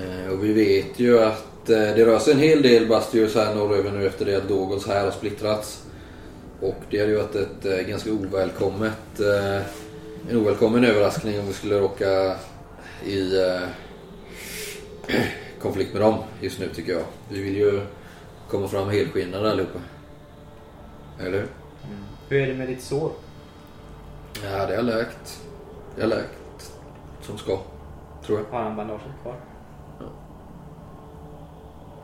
[0.00, 3.54] Eh, och vi vet ju att eh, det rör sig en hel del Bastius här
[3.54, 5.82] norröver nu efter det att Dogos här har splittrats.
[6.60, 9.20] Och det hade ju varit ett eh, ganska ovälkommet,
[10.30, 12.36] en ovälkommen överraskning om vi skulle råka
[13.06, 13.32] i
[15.62, 17.02] konflikt med dem just nu tycker jag.
[17.28, 17.80] Vi vill ju
[18.48, 19.78] komma fram helskinnade allihopa.
[21.20, 21.48] Eller hur?
[22.28, 23.10] Hur är det med ditt sår?
[24.44, 25.42] Ja, det har läkt.
[25.96, 26.72] Det har läkt
[27.20, 27.58] som ska.
[28.26, 28.58] Tror jag.
[28.58, 29.36] Har han bandaget kvar?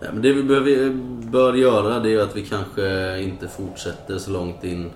[0.00, 0.92] Nej, men det vi behöver,
[1.30, 4.90] bör göra det är att vi kanske inte fortsätter så långt in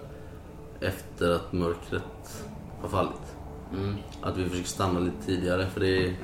[0.81, 2.45] efter att mörkret
[2.81, 3.37] har fallit.
[3.73, 3.95] Mm.
[4.23, 6.15] Att vi försöker stanna lite tidigare för det är...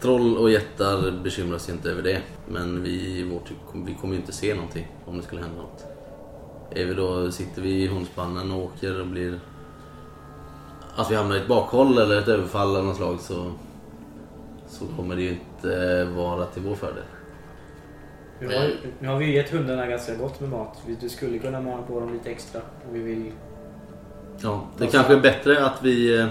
[0.00, 2.22] Troll och jättar bekymrar sig inte över det.
[2.48, 3.50] Men vi, vårt,
[3.86, 5.84] vi kommer ju inte se någonting om det skulle hända något.
[6.70, 9.40] Är vi då, sitter vi i hundspannen och åker och blir...
[10.96, 13.52] Att vi hamnar i ett bakhåll eller ett överfall av något slag så...
[14.68, 17.04] Så kommer det ju inte vara till vår fördel.
[18.40, 20.82] Nu har, nu har vi gett hundarna ganska gott med mat.
[21.00, 22.60] Du skulle kunna mana på dem lite extra.
[22.60, 23.32] Och vi vill...
[24.40, 26.28] Ja, det kanske är bättre att vi eh,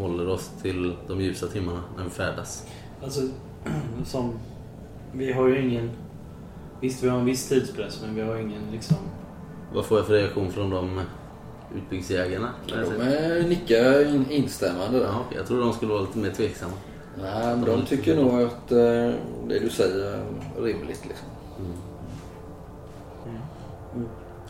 [0.00, 2.66] håller oss till de ljusa timmarna när vi färdas.
[3.02, 3.20] Alltså,
[4.04, 4.32] som...
[5.12, 5.90] Vi har ju ingen...
[6.80, 8.96] Visst, vi har en viss tidspress, men vi har ingen liksom...
[9.74, 11.00] Vad får jag för reaktion från de
[11.76, 12.50] utbyggsjägarna?
[12.68, 15.06] De är nickar in, instämmande där.
[15.06, 16.72] Ja, jag tror de skulle vara lite mer tveksamma.
[17.22, 19.14] Nej, men de tycker nog att eh,
[19.48, 20.22] det du säger är
[20.62, 21.06] rimligt.
[21.08, 21.28] Liksom.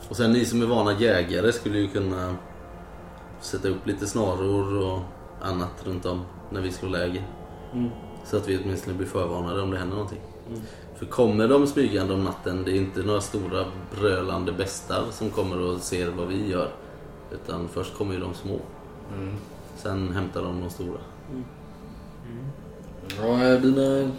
[0.09, 2.37] Och sen ni som är vana jägare skulle ju kunna
[3.41, 5.01] sätta upp lite snaror och
[5.43, 7.23] annat runt om när vi slår läger.
[7.73, 7.91] Mm.
[8.25, 10.21] Så att vi åtminstone blir förvarnade om det händer någonting.
[10.49, 10.61] Mm.
[10.97, 13.65] För kommer de smygande om natten, det är inte några stora
[13.99, 16.71] brölande bestar som kommer och ser vad vi gör.
[17.33, 18.61] Utan först kommer ju de små.
[19.77, 21.01] Sen hämtar de de stora.
[23.19, 24.11] Ja, eh, dina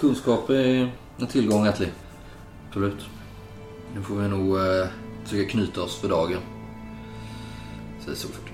[0.00, 1.88] kunskaper är en tillgång Atli.
[2.68, 3.06] Absolut.
[3.94, 4.86] Nu får vi nog eh,
[5.24, 6.40] försöka knyta oss för dagen.
[8.00, 8.49] Säger Solford.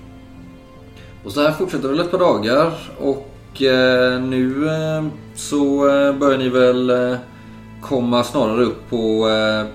[1.23, 6.13] Och så här fortsätter det väl ett par dagar och eh, nu eh, så eh,
[6.13, 7.17] börjar ni väl eh,
[7.81, 9.65] komma snarare upp på eh,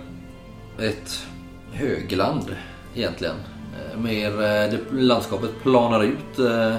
[0.89, 1.27] ett
[1.73, 2.57] högland
[2.95, 3.37] egentligen.
[3.77, 6.75] Eh, mer, eh, det, landskapet planar ut eh,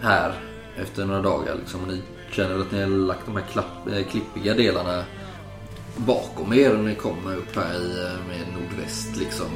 [0.00, 0.32] här
[0.76, 1.54] efter några dagar.
[1.54, 1.80] Liksom.
[1.88, 5.04] Ni känner att ni har lagt de här klapp, eh, klippiga delarna
[5.96, 9.46] bakom er när ni kommer upp här i eh, med nordväst liksom.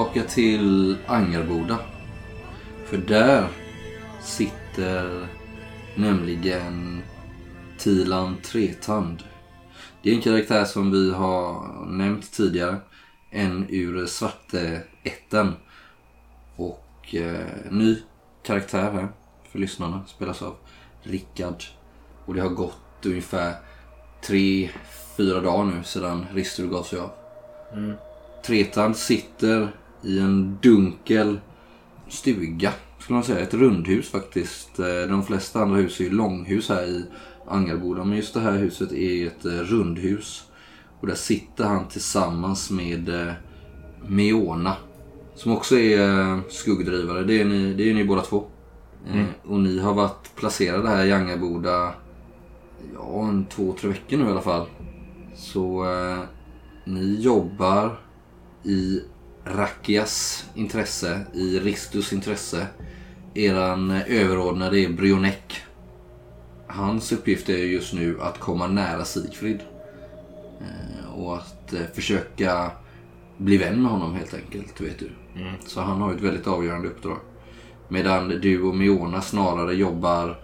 [0.00, 1.78] Tillbaka till Angerboda.
[2.84, 3.48] För där
[4.22, 5.26] sitter
[5.94, 7.02] nämligen
[7.78, 9.22] Tilan Tretand.
[10.02, 12.76] Det är en karaktär som vi har nämnt tidigare.
[13.30, 15.52] En ur Svarte ätten.
[16.56, 17.96] Och eh, ny
[18.42, 19.08] karaktär här
[19.52, 20.02] för lyssnarna.
[20.06, 20.54] Spelas av
[21.02, 21.64] Rickard.
[22.26, 23.54] Och det har gått ungefär
[24.22, 24.70] tre,
[25.16, 27.10] fyra dagar nu sedan Ristur gav sig av.
[28.42, 29.70] Tretand sitter
[30.02, 31.40] i en dunkel
[32.08, 33.38] stuga, skulle man säga.
[33.38, 34.78] Ett rundhus faktiskt.
[34.78, 37.04] Eh, De flesta andra hus är ju långhus här i
[37.46, 38.04] Angerboda.
[38.04, 40.44] Men just det här huset är ett eh, rundhus.
[41.00, 43.32] Och där sitter han tillsammans med eh,
[44.06, 44.76] Meona.
[45.34, 47.24] Som också är skuggdrivare.
[47.24, 48.44] Det är ni, det är ni båda två.
[49.14, 51.92] Eh, Och ni har varit placerade här i Angerboda
[52.94, 54.66] ja, en två, tre veckor nu i alla fall.
[55.34, 56.18] Så eh,
[56.84, 58.00] ni jobbar
[58.64, 59.00] i
[59.56, 62.66] Rakias intresse, i Ristus intresse.
[63.34, 65.62] Eran eh, överordnade är Brionek.
[66.66, 69.60] Hans uppgift är just nu att komma nära Sigfrid.
[70.60, 72.70] Eh, Och att eh, försöka
[73.36, 75.10] bli vän med honom helt enkelt, vet du.
[75.66, 77.18] Så han har ett väldigt avgörande uppdrag.
[77.88, 80.38] Medan du och Miona snarare jobbar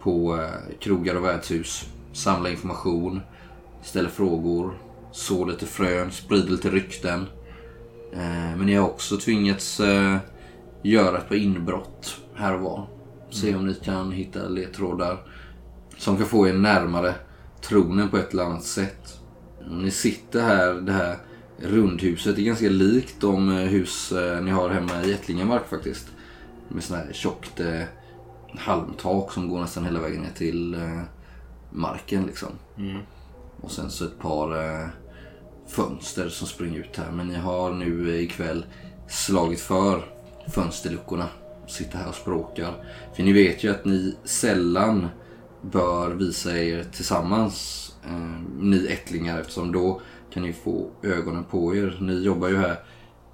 [0.00, 0.46] på
[0.80, 1.84] krogar och värdshus.
[2.12, 3.20] Samlar information,
[3.82, 4.78] ställer frågor,
[5.12, 7.26] så lite frön, sprider lite rykten.
[8.12, 10.16] Eh, Men ni har också tvingats eh,
[10.82, 12.86] göra ett par inbrott här och var.
[13.30, 15.18] Se om ni kan hitta ledtrådar
[15.98, 17.14] som kan få er närmare
[17.60, 19.20] tronen på ett eller annat sätt.
[19.70, 21.16] Ni sitter här, det här
[21.58, 26.06] rundhuset är ganska likt de eh, hus ni har hemma i Ättlingemark faktiskt.
[26.68, 27.60] Med sån här tjockt
[28.58, 30.76] halmtak som går nästan hela vägen ner till
[31.70, 32.48] marken liksom.
[33.60, 34.48] Och sen så ett par
[35.68, 37.10] fönster som springer ut här.
[37.12, 38.64] Men ni har nu ikväll
[39.08, 40.04] slagit för
[40.54, 41.28] fönsterluckorna.
[41.68, 42.84] Sitter här och språkar.
[43.16, 45.08] För ni vet ju att ni sällan
[45.62, 47.88] bör visa er tillsammans.
[48.04, 50.00] Eh, ni ättlingar eftersom då
[50.32, 51.98] kan ni få ögonen på er.
[52.00, 52.80] Ni jobbar ju här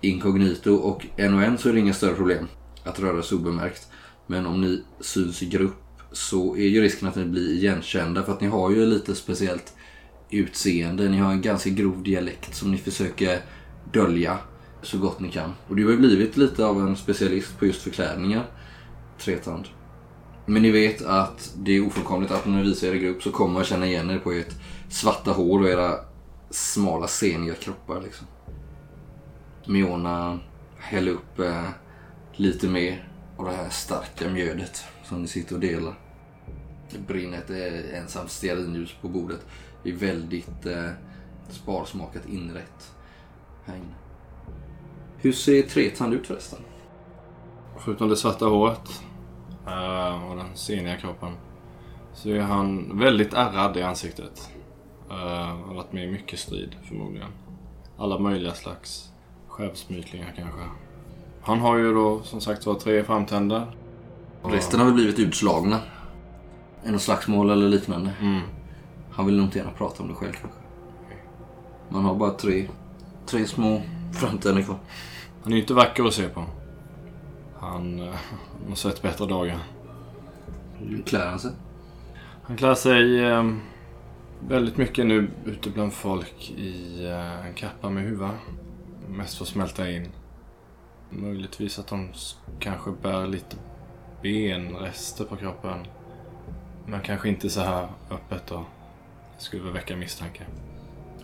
[0.00, 2.48] inkognito och en och en så är det inga större problem
[2.84, 3.88] att röra sig obemärkt.
[4.26, 5.74] Men om ni syns i grupp
[6.12, 9.74] så är ju risken att ni blir igenkända för att ni har ju lite speciellt
[10.30, 11.08] utseende.
[11.08, 13.40] Ni har en ganska grov dialekt som ni försöker
[13.92, 14.38] dölja.
[14.82, 15.52] så gott ni kan.
[15.68, 18.46] Och du har ju blivit lite av en specialist på just förklädningar,
[19.18, 19.64] Tretand.
[20.46, 23.30] Men ni vet att det är ofrånkomligt att när ni visar er i grupp så
[23.30, 24.54] kommer man känna igen er på ert
[24.88, 25.94] svarta hår och era
[26.50, 28.26] smala seniga kroppar liksom.
[29.66, 30.38] Miona
[30.78, 31.68] häller upp eh,
[32.32, 35.94] lite mer av det här starka mjödet som ni sitter och delar.
[36.90, 39.46] Det brinner ett eh, ensamt stearinljus på bordet.
[39.82, 40.90] Det är väldigt eh,
[41.48, 42.94] sparsmakat inrätt
[43.64, 43.94] här inne.
[45.16, 46.58] Hur ser Tretand ut förresten?
[47.78, 49.02] Förutom det svarta håret
[49.66, 51.32] eh, och den seniga kroppen
[52.12, 54.50] så är han väldigt ärrad i ansiktet.
[55.10, 55.16] Uh,
[55.66, 57.28] har varit med i mycket strid förmodligen.
[57.98, 59.12] Alla möjliga slags
[59.48, 60.60] skämsmytlingar kanske.
[61.42, 63.66] Han har ju då som sagt var tre framtänder.
[64.42, 65.80] Resten har väl blivit utslagna.
[66.84, 68.12] Är något slagsmål eller liknande.
[68.20, 68.40] Mm.
[69.18, 70.58] Han vill nog inte gärna prata om det själv kanske.
[71.88, 72.68] Man har bara tre,
[73.26, 74.76] tre små framtänder kvar.
[75.42, 76.44] Han är ju inte vacker att se på.
[77.60, 78.14] Han uh,
[78.68, 79.58] har sett bättre dagar.
[80.78, 81.50] Hur klär han sig?
[82.42, 83.52] Han klär sig eh,
[84.48, 88.30] väldigt mycket nu ute bland folk i eh, en kappa med huva.
[89.08, 90.08] Mest för att smälta in.
[91.10, 93.56] Möjligtvis att de s- kanske bär lite
[94.22, 95.86] benrester på kroppen.
[96.86, 98.64] Men kanske inte så här öppet då.
[99.38, 100.42] Skulle väl väcka misstanke.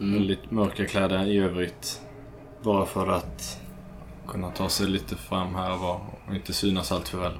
[0.01, 0.13] Mm.
[0.15, 2.01] Väldigt mörka kläder i övrigt.
[2.63, 3.61] Bara för att
[4.29, 7.33] kunna ta sig lite fram här och var och inte synas allt för väl.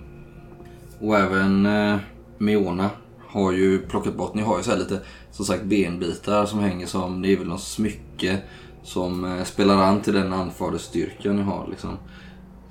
[1.01, 1.97] Och även eh,
[2.39, 2.91] Miona
[3.29, 7.23] har ju plockat bort, ni har ju så lite som sagt benbitar som hänger som,
[7.23, 8.39] det är väl något smycke
[8.83, 11.99] som eh, spelar an till den anfadersstyrkan ni har liksom.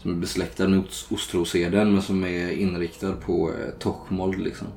[0.02, 4.68] Som är besläktad med os- ostrosedeln men som är inriktad på eh, Tochmold liksom.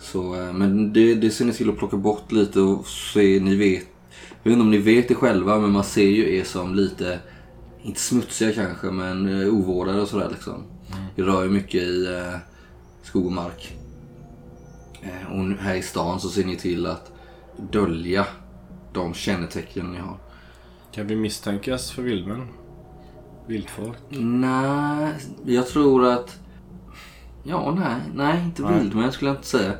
[0.00, 3.56] Så, eh, men det, det ser ni till att plocka bort lite och se, ni
[3.56, 3.86] vet,
[4.42, 7.18] jag vet inte om ni vet det själva men man ser ju er som lite,
[7.82, 10.62] inte smutsiga kanske men eh, ovårdade och sådär liksom.
[11.16, 12.38] Vi rör ju mycket i eh,
[13.02, 13.76] skog och mark.
[15.02, 17.12] Eh, och här i stan så ser ni till att
[17.56, 18.26] dölja
[18.92, 20.16] de kännetecken ni har.
[20.92, 22.48] Kan vi misstänkas för vildmän?
[23.46, 23.98] Vildfolk?
[24.18, 26.38] Nej, jag tror att...
[27.42, 28.78] Ja, nej, nej inte Nej.
[28.80, 29.72] vildmän skulle jag inte säga.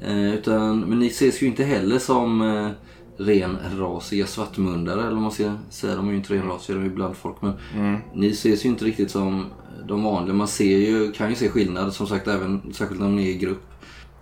[0.00, 2.68] Eh, utan, men ni ses ju inte heller som eh,
[3.16, 5.00] renrasiga svartmundare.
[5.00, 5.96] Eller vad man ska säga.
[5.96, 7.36] De är ju inte renrasiga, de är ju bland folk.
[7.42, 7.96] Men Mm.
[8.14, 9.46] ni ses ju inte riktigt som
[9.88, 10.34] de vanliga.
[10.34, 13.38] Man ser ju, kan ju se skillnad som sagt, även, särskilt när ni är i
[13.38, 13.62] grupp.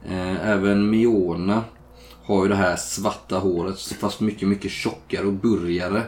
[0.08, 1.62] Eh, även Miona
[2.24, 6.02] har ju det här svarta håret fast mycket, mycket tjockare och burgare.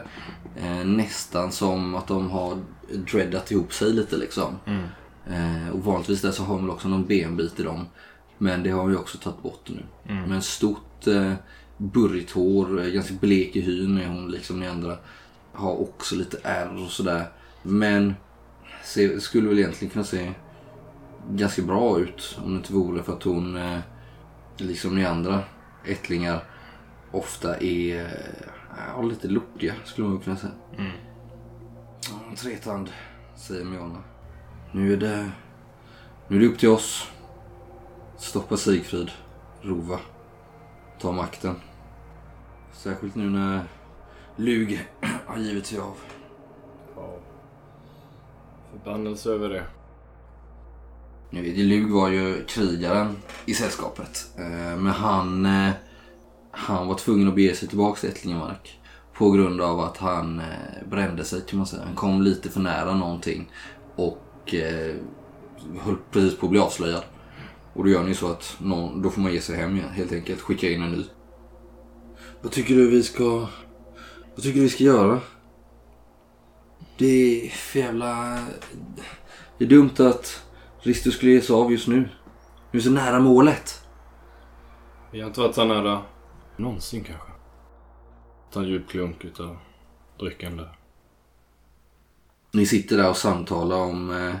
[0.63, 2.57] Eh, nästan som att de har
[3.11, 4.53] dreadat ihop sig lite liksom.
[4.65, 4.83] Mm.
[5.29, 7.85] Eh, och vanligtvis där så har man också någon benbit i dem.
[8.37, 9.83] Men det har vi också tagit bort nu.
[10.13, 10.29] Mm.
[10.29, 11.33] Men stort eh,
[11.77, 14.97] burrigt hår, eh, ganska blek i hyn är hon liksom ni andra.
[15.53, 17.29] Har också lite ärr och sådär.
[17.63, 18.15] Men
[18.83, 20.31] se, skulle väl egentligen kunna se
[21.31, 23.79] ganska bra ut om det inte vore för att hon, eh,
[24.57, 25.43] liksom ni andra
[25.85, 26.43] ättlingar,
[27.11, 28.05] ofta är
[28.97, 30.53] eh, lite lortiga skulle man kunna säga.
[30.77, 30.91] Mm.
[32.35, 32.89] Tretand,
[33.35, 34.03] säger Miona.
[34.71, 35.31] Nu är det,
[36.27, 37.07] nu är det upp till oss.
[38.17, 39.11] Stoppa Sigfrid,
[39.61, 39.99] Rova,
[41.01, 41.55] ta makten.
[42.73, 43.63] Särskilt nu när
[44.35, 44.87] Lug
[45.25, 45.95] har givit sig av.
[48.71, 49.63] Förbannelse över det.
[51.29, 54.31] Nu vet Lug var ju krigaren i sällskapet.
[54.37, 55.71] Eh, Men han, eh,
[56.51, 58.79] han var tvungen att bege sig tillbaka till Ättlingemark.
[59.13, 61.83] På grund av att han eh, brände sig kan man säga.
[61.85, 63.51] Han kom lite för nära någonting.
[63.95, 64.17] Och
[64.53, 64.95] eh,
[65.79, 67.03] höll precis på att bli avslöjad.
[67.73, 70.11] Och då gör ni så att någon, då får man ge sig hem igen, helt
[70.11, 70.41] enkelt.
[70.41, 71.05] Skicka in en ny.
[72.41, 73.47] Vad tycker du vi ska...
[74.35, 75.19] Vad tycker du vi ska göra?
[76.97, 78.39] Det är för jävla...
[79.57, 80.43] Det är dumt att
[80.81, 82.09] Ristus skulle ge sig av just nu.
[82.71, 83.83] Nu är så nära målet.
[85.11, 86.01] Vi har inte varit så nära
[86.57, 87.31] någonsin kanske.
[88.51, 89.57] Ta en djup klunk utav
[90.19, 90.78] drycken där.
[92.51, 94.35] Ni sitter där och samtalar om eh,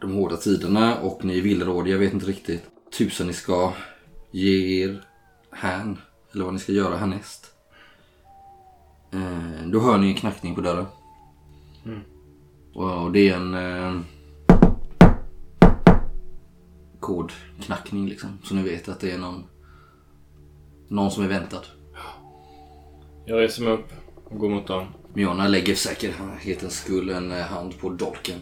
[0.00, 2.62] de hårda tiderna och ni är villrådiga, vet inte riktigt
[2.98, 3.72] tusen ni ska
[4.30, 5.04] ge er
[5.50, 5.98] hän.
[6.32, 7.54] Eller vad ni ska göra härnäst.
[9.12, 10.86] Eh, då hör ni en knackning på dörren.
[11.84, 12.00] Mm.
[12.74, 14.00] Och, och det är en eh,
[17.00, 18.38] kodknackning liksom.
[18.44, 19.44] Så ni vet att det är någon,
[20.88, 21.62] någon som är väntad.
[23.26, 23.92] Jag reser mig upp
[24.24, 24.86] och går mot dem.
[25.14, 28.38] Miona lägger för säkerhetens skull en eh, hand på dolken.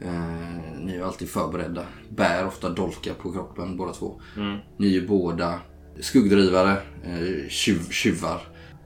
[0.00, 1.86] Eh, ni är alltid förberedda.
[2.08, 4.20] Bär ofta dolkar på kroppen båda två.
[4.36, 4.58] Mm.
[4.76, 5.60] Ni är båda
[6.00, 8.40] skuggdrivare, eh, tjuv, tjuvar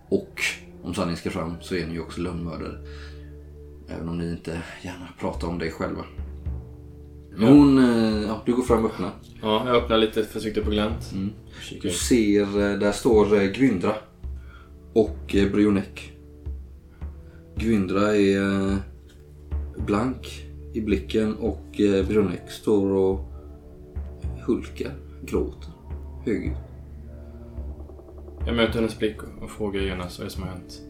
[0.09, 0.43] och
[0.83, 2.79] om sanningen ska fram så är ni ju också lönnmördare.
[3.89, 6.05] Även om ni inte gärna pratar om det själva.
[7.37, 9.11] Men hon, eh, ja, du går fram och öppnar.
[9.43, 11.13] Ja, jag öppnar lite försiktigt på glänt.
[11.13, 11.31] Mm.
[11.83, 13.95] Du ser, eh, där står eh, Gwyndra
[14.95, 16.18] och Brionek.
[17.59, 18.43] Gwyndra är
[18.73, 18.77] eh,
[19.87, 20.45] blank
[20.75, 23.33] i blicken och eh, Brionek står och
[24.47, 24.93] hulkar,
[25.25, 25.71] gråter,
[26.25, 26.57] högljutt.
[28.47, 30.81] Jag möter hennes blick och- frågar genast vad det är som har hänt.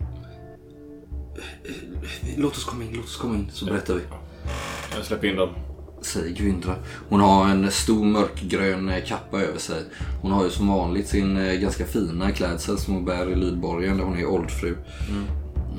[2.37, 4.01] Låt oss komma in, låt oss komma in så berättar vi.
[4.97, 5.49] Jag släpper in dem.
[6.03, 6.75] Säger Gwyndra.
[7.09, 9.83] Hon har en stor mörkgrön eh, kappa över sig.
[10.23, 14.05] Hon har ju som vanligt sin ganska fina klädsel som hon bär i Lydborgen där
[14.05, 14.77] hon är oldfru.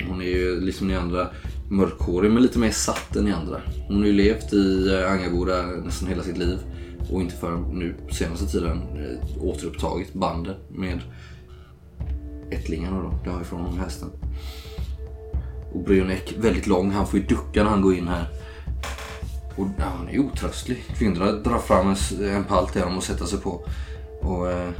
[0.08, 1.28] Hon är ju liksom ni andra
[1.70, 3.60] mörkhårig men lite mer satt än ni andra.
[3.88, 6.58] Hon har ju levt i eh, Angaboda nästan hela sitt liv
[7.10, 11.00] och inte förrän nu på senaste tiden eh, återupptagit banden med
[12.50, 14.08] ättlingarna då, därifrån hästen.
[15.72, 18.26] Och Brionek väldigt lång, han får ju ducka när han går in här.
[19.56, 20.84] Och ja, han är otröstlig.
[20.98, 23.66] Kvinnorna drar fram en, en pall till honom och sätter sig på.
[24.20, 24.70] Och eh,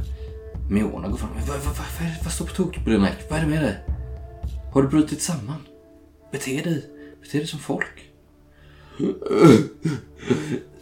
[0.69, 1.29] Miona går fram.
[1.47, 3.15] Vad, är det- vad står på tok Brionek?
[3.29, 3.77] Vad är det med dig?
[4.71, 5.61] Har du brutit samman?
[6.31, 6.85] Bete dig.
[7.21, 8.11] Bete dig som folk.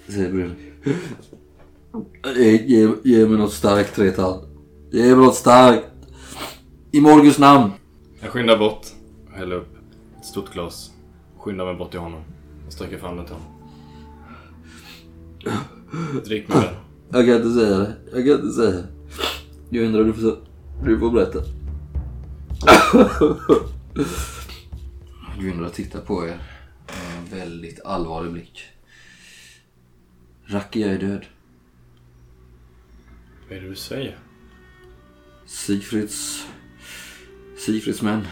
[0.08, 0.58] Säger Brunnek.
[2.36, 4.40] Ge, ge, ge mig något starkt Tretan.
[4.92, 5.86] Ge mig något starkt.
[6.92, 7.72] I Morgus namn.
[8.20, 8.88] Jag skyndar bort
[9.34, 9.76] häller upp
[10.20, 10.92] ett stort glas.
[11.38, 12.22] Skyndar mig bort till honom.
[12.68, 13.52] Och sträcker fram det till honom.
[16.26, 16.76] Drick med den.
[17.10, 17.96] Jag kan inte säga det.
[18.14, 18.88] Jag kan inte säga det.
[19.70, 20.38] Jag undrar du får,
[20.84, 21.40] du får berätta.
[25.40, 26.38] Gundra tittar på er
[26.88, 28.64] med en väldigt allvarlig blick.
[30.46, 31.26] Rakia är död.
[33.48, 34.20] Vad är det du säger?
[35.46, 36.48] Sigfrids...
[37.58, 38.28] Sigfrids män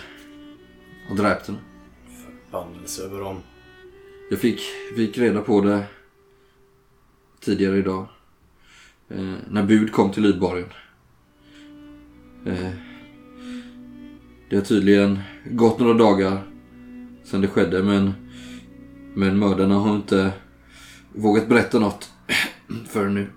[1.10, 1.60] har dräpt henne.
[2.26, 3.42] Förbannelse över dem.
[4.30, 4.60] Jag fick,
[4.96, 5.86] fick reda på det
[7.40, 8.08] tidigare idag.
[9.10, 10.70] Eh, när bud kom till Lydborgen.
[12.46, 12.72] Eh,
[14.50, 15.20] det har tydligen
[15.52, 16.44] gått några dagar
[17.24, 18.14] sedan det skedde men,
[19.16, 20.32] men mördarna har inte
[21.16, 22.10] vågat berätta något
[22.88, 23.28] förrän nu.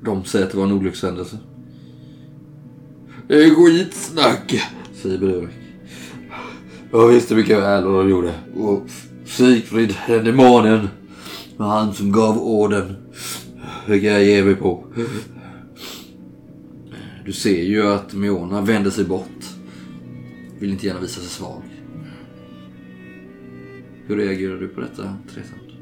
[0.00, 1.38] De säger att det var en olyckshändelse.
[3.28, 5.50] Det är skitsnack, säger Brevik.
[6.92, 8.34] Jag visste mycket väl vad de gjorde.
[8.56, 8.82] Och
[9.24, 10.88] Sigfrid, den demonen,
[11.56, 12.96] var han som gav orden.
[13.88, 14.84] Vilka jag ger mig på.
[17.24, 19.33] Du ser ju att Miona vänder sig bort.
[20.64, 21.62] Vill inte gärna visa sig svag.
[24.06, 25.72] Hur reagerar du på detta, Tretand?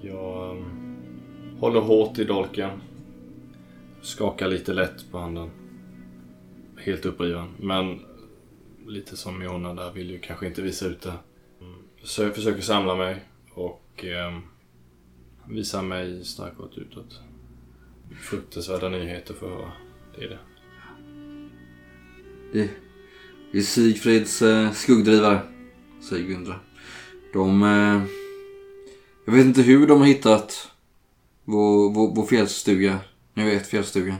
[0.00, 0.96] Jag um,
[1.58, 2.70] håller hårt i dolken.
[4.02, 5.50] Skakar lite lätt på handen.
[6.76, 7.48] Helt uppriven.
[7.58, 8.00] Men
[8.86, 11.14] lite som Miona där vill ju kanske inte visa ut det.
[12.02, 14.42] Så jag försöker samla mig och um,
[15.54, 17.20] visa mig starkare utåt.
[18.20, 19.72] Fruktansvärda nyheter för att höra.
[20.16, 20.38] Det är det.
[22.52, 22.70] Det,
[23.52, 25.40] är Sigfrids eh, skuggdrivare,
[26.08, 26.54] säger Gundra.
[27.32, 27.62] De...
[27.62, 28.02] Eh,
[29.26, 30.70] jag vet inte hur de har hittat
[31.44, 32.98] vår, vår, vår fjällstuga.
[33.34, 34.16] Ni vet fjällstugan.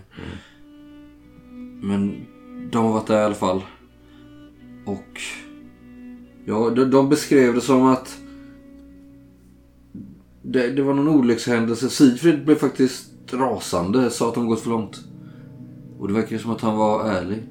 [1.82, 2.26] Men
[2.70, 3.62] de har varit där i alla fall.
[4.86, 5.20] Och...
[6.44, 8.18] Ja, de, de beskrev det som att...
[10.42, 11.90] Det, det var någon olyckshändelse.
[11.90, 14.10] Sigfrid blev faktiskt rasande.
[14.10, 15.00] Sa att de gått för långt.
[15.98, 17.42] Och det verkar som att han var ärlig.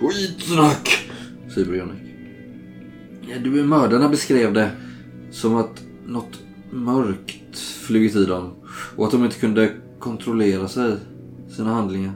[0.00, 1.09] Skitsnack!
[3.28, 4.70] Ja, du, mördarna beskrev det
[5.30, 8.50] som att något mörkt flugit i dem.
[8.96, 10.96] Och att de inte kunde kontrollera sig,
[11.48, 12.12] sina handlingar.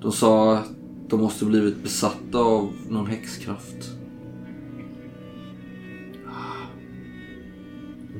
[0.00, 0.68] De sa att
[1.08, 3.90] de måste blivit besatta av någon häxkraft.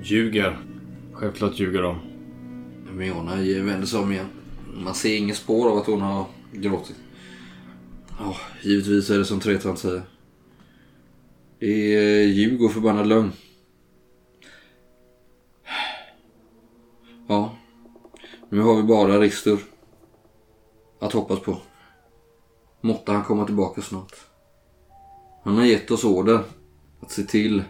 [0.02, 0.58] Ljuger.
[1.12, 1.96] Självklart ljuger de.
[2.96, 4.26] Miona vänder sig om igen.
[4.84, 6.96] Man ser inget spår av att hon har gråtit.
[8.18, 10.02] Ja, givetvis är det som Tretant säger.
[11.58, 13.32] Det är ljug och förbannad lögn.
[17.28, 17.56] Ja,
[18.48, 19.58] nu har vi bara Ristur
[21.00, 21.58] att hoppas på.
[22.80, 24.12] Måtte han komma tillbaka snart.
[25.44, 26.44] Han har gett oss order
[27.00, 27.64] att se till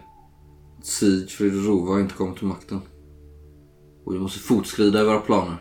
[0.77, 2.81] att Sigfrid och Rova inte kommer till makten.
[4.05, 5.55] Och vi måste fortskrida i våra planer.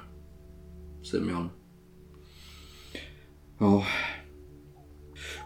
[1.10, 1.50] Säger Mion.
[3.58, 3.84] Ja.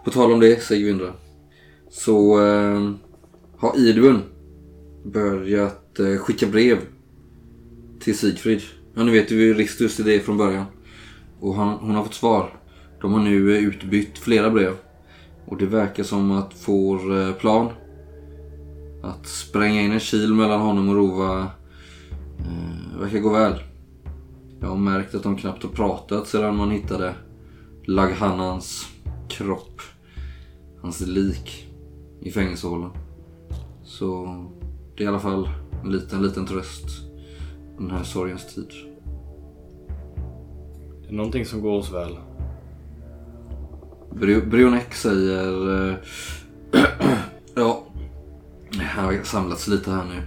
[0.07, 1.13] På tal om det, säger Vindra.
[1.91, 2.91] Så eh,
[3.59, 4.23] har Idun
[5.05, 6.79] börjat eh, skicka brev
[8.01, 8.63] till Sigfrid.
[8.95, 10.65] Ja, ni vet ju Ristus idé från början.
[11.41, 12.61] Och han, hon har fått svar.
[13.01, 14.73] De har nu eh, utbytt flera brev.
[15.47, 17.69] Och det verkar som att Får eh, plan
[19.03, 21.41] Att spränga in en kil mellan honom och Rova
[22.39, 23.63] eh, verkar gå väl.
[24.61, 27.15] Jag har märkt att de knappt har pratat sedan man hittade
[27.85, 28.89] Laghannans
[29.29, 29.83] kropp.
[30.87, 31.67] Hans lik
[32.21, 32.91] i fängelsehålan.
[33.85, 34.27] Så
[34.97, 35.49] det är i alla fall
[35.85, 36.87] en liten, liten tröst
[37.79, 38.71] den här sorgens tid.
[41.03, 42.17] Det är någonting som går oss väl.
[44.11, 45.89] Brio- Brionek säger...
[45.91, 45.97] eh,
[47.55, 47.83] ja,
[48.79, 50.23] här har samlats lite här nu.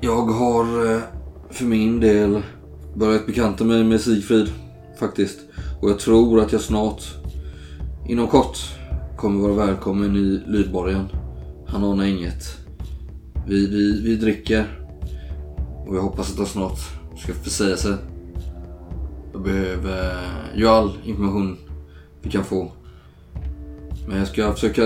[0.00, 1.00] Jag har eh,
[1.50, 2.42] för min del
[2.94, 4.52] börjat bekanta mig med Sigfrid
[4.98, 5.40] faktiskt.
[5.80, 7.02] Och jag tror att jag snart,
[8.08, 8.79] inom kort,
[9.20, 11.08] kommer vara välkommen i Lydborgen.
[11.66, 12.58] Han anar inget.
[13.46, 14.66] Vi, vi, vi dricker.
[15.86, 16.78] Och jag hoppas att han snart
[17.18, 17.94] ska försäga sig.
[19.32, 20.16] Jag behöver
[20.54, 21.56] ju all information
[22.22, 22.72] vi kan få.
[24.08, 24.82] Men jag ska försöka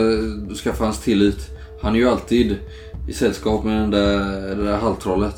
[0.64, 1.50] skaffa hans tillit.
[1.82, 2.56] Han är ju alltid
[3.08, 5.36] i sällskap med den där, det där halvtrollet.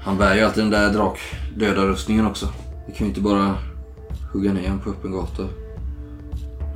[0.00, 2.48] Han bär ju alltid den där drakdödarrustningen också.
[2.86, 3.54] Vi kan ju inte bara
[4.32, 5.42] hugga ner honom på öppen gata.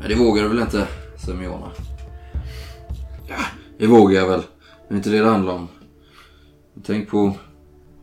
[0.01, 0.87] Nej, det vågar du väl inte,
[1.27, 1.71] Semiona.
[3.29, 3.45] Ja,
[3.79, 4.41] det vågar jag väl.
[4.41, 5.69] Men det är inte det det handlar om.
[6.85, 7.37] Tänk på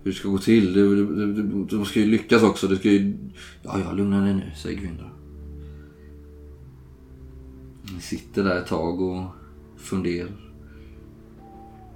[0.03, 0.73] hur det ska gå till.
[0.73, 2.67] Du, du, du, du ska ju lyckas också.
[2.67, 3.17] Du ska ju...
[3.63, 5.03] Ja, ja, lugna dig nu, säger Gvinda.
[7.95, 9.25] Ni sitter där ett tag och
[9.77, 10.31] funderar.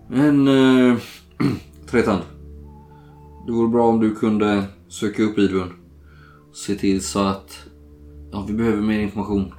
[0.08, 0.48] Men...
[0.48, 0.98] Eh,
[1.90, 2.22] Tretand.
[3.46, 5.74] Det vore bra om du kunde söka upp Idun.
[6.54, 7.66] Se till så att...
[8.32, 9.54] Ja, vi behöver mer information.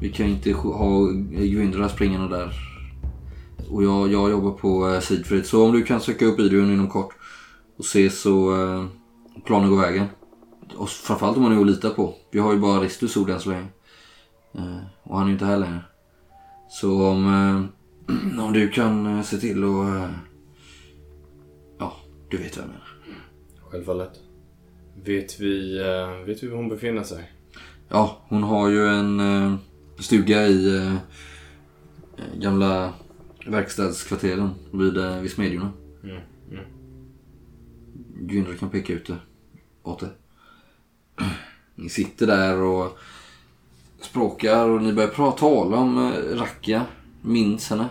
[0.00, 2.52] Vi kan inte ha Gwyndra springande där.
[3.70, 5.46] Och jag, jag jobbar på eh, Sidfrid.
[5.46, 7.14] Så om du kan söka upp Idun inom kort.
[7.76, 8.84] Och se så eh,
[9.44, 10.06] planen går vägen.
[10.76, 12.14] Och framförallt om man är att lita på.
[12.30, 13.66] Vi har ju bara Ristus ord än så länge.
[14.54, 15.80] Eh, och han är ju inte här längre.
[16.68, 17.26] Så om,
[18.38, 19.88] eh, om du kan eh, se till och...
[19.88, 20.10] Eh,
[21.78, 21.96] ja,
[22.30, 22.88] du vet vad jag menar.
[23.70, 24.12] Självfallet.
[25.04, 25.78] Vet vi,
[26.26, 27.32] vet vi var hon befinner sig?
[27.88, 29.20] Ja, hon har ju en
[30.00, 30.96] stuga i eh,
[32.34, 32.92] gamla
[33.46, 35.72] verkstadskvarteren vid, eh, vid Smedjorna.
[36.02, 36.16] Mm,
[36.50, 36.64] mm.
[38.14, 39.16] Gwyndra kan peka ut det
[39.82, 40.10] åt det.
[41.74, 42.98] Ni sitter där och
[44.00, 46.86] språkar och ni börjar prata, tala om eh, Rakia.
[47.22, 47.88] Minns henne.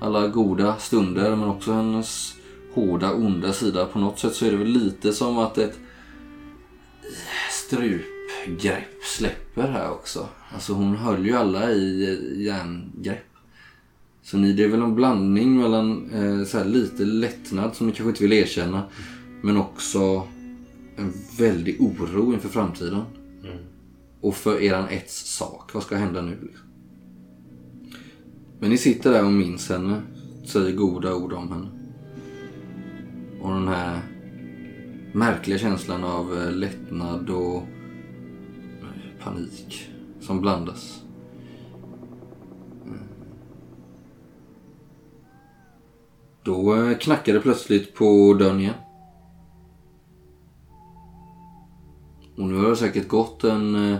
[0.00, 2.34] Alla goda stunder men också hennes
[2.74, 3.86] hårda, onda sida.
[3.86, 5.78] På något sätt så är det väl lite som att ett
[7.50, 10.28] strupgrepp släpper här också.
[10.54, 13.26] Alltså hon höll ju alla i järngrepp.
[14.22, 17.92] Så ni, det är väl en blandning mellan eh, så här lite lättnad som ni
[17.92, 18.82] kanske inte vill erkänna.
[19.42, 20.28] Men också
[20.96, 23.02] en väldig oro inför framtiden.
[24.20, 25.74] Och för eran ets sak.
[25.74, 26.38] Vad ska hända nu?
[26.42, 26.66] Liksom?
[28.60, 30.02] Men ni sitter där och minns henne.
[30.46, 31.68] Säger goda ord om henne.
[33.40, 34.00] Och den här
[35.12, 37.62] märkliga känslan av eh, lättnad och
[39.24, 39.91] panik
[40.32, 41.02] som blandas.
[46.44, 48.74] Då knackade knackar det plötsligt på dörren igen.
[52.36, 53.98] Och nu har det säkert gått en eh,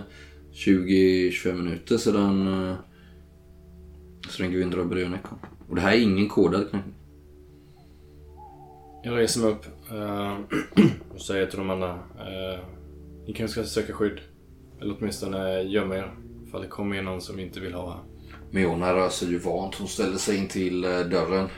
[0.51, 2.75] 20-25 minuter sedan eh,
[4.29, 5.37] sedan Gwyndra och Brönek kom.
[5.69, 6.93] Och det här är ingen kodad knackning.
[9.03, 9.65] Jag reser mig upp
[11.13, 11.99] och säger till de andra.
[13.27, 14.19] ni kanske ska söka skydd.
[14.81, 16.22] Eller åtminstone gömma er.
[16.53, 17.99] Ifall det kommer in någon som inte vill ha.
[18.51, 19.75] Meona rör sig ju vant.
[19.75, 21.49] Hon ställer sig in till eh, dörren.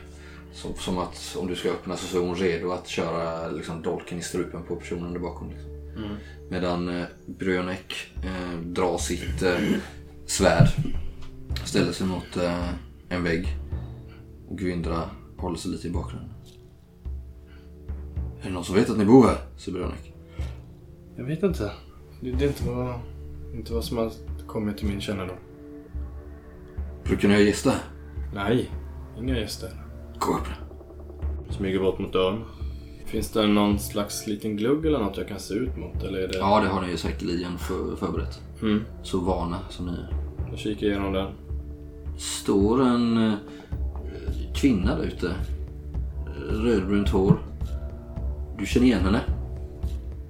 [0.53, 4.17] Som, som att om du ska öppna så är hon redo att köra liksom, dolken
[4.17, 5.49] i strupen på personen där bakom.
[5.49, 5.69] Liksom.
[6.49, 9.59] Medan eh, Brönek eh, drar sitt eh,
[10.25, 10.67] svärd.
[11.65, 12.69] Ställer sig mot eh,
[13.09, 13.47] en vägg.
[14.49, 16.33] Och Gwyndra håller sig lite i bakgrunden.
[18.41, 19.37] Är det någon som vet att ni bor här?
[19.57, 20.13] säger Brönek.
[21.15, 21.71] Jag vet inte.
[22.21, 22.99] Det, det är inte vad,
[23.53, 24.11] inte vad som har
[24.55, 25.35] kommit till min kännedom.
[27.03, 27.73] Brukar ni ha gäster?
[28.33, 28.71] Nej,
[29.19, 29.69] inga gäster.
[30.19, 30.47] Gå upp.
[31.49, 32.43] Smyger bort mot dörren.
[33.05, 36.03] Finns det någon slags liten glugg eller något jag kan se ut mot?
[36.03, 36.37] Eller är det...
[36.37, 38.41] Ja, det har ni ju säkerligen för, förberett.
[38.61, 38.81] Mm.
[39.03, 40.09] Så vana som ni är.
[40.49, 41.31] Jag kikar igenom den.
[42.17, 43.33] står en eh,
[44.55, 45.35] kvinna där ute.
[46.49, 47.37] Rödbrunt hår.
[48.59, 49.21] Du känner igen henne?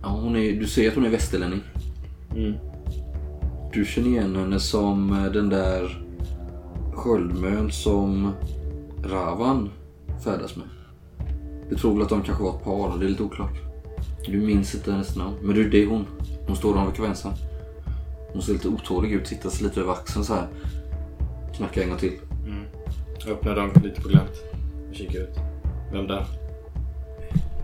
[0.02, 1.62] Ja, hon är, du ser att hon är västerlänning.
[2.36, 2.54] Mm.
[3.76, 6.06] Du känner igen henne som eh, den där
[6.94, 8.34] sköldmön som
[9.04, 9.70] Ravan
[10.24, 10.68] färdas med.
[11.70, 13.58] Du tror väl att de kanske var ett par, det är lite oklart.
[14.26, 16.06] Du minns inte hennes namn, men du, det är hon.
[16.48, 17.32] Hon står där vid vänster.
[18.34, 20.48] Hon ser lite otålig ut, tittar sig lite över axeln så här.
[21.56, 22.20] Knackar en gång till.
[23.20, 24.44] Jag öppnar dörren lite på glänt.
[24.88, 25.38] Jag kikar ut.
[25.92, 26.26] Vem där?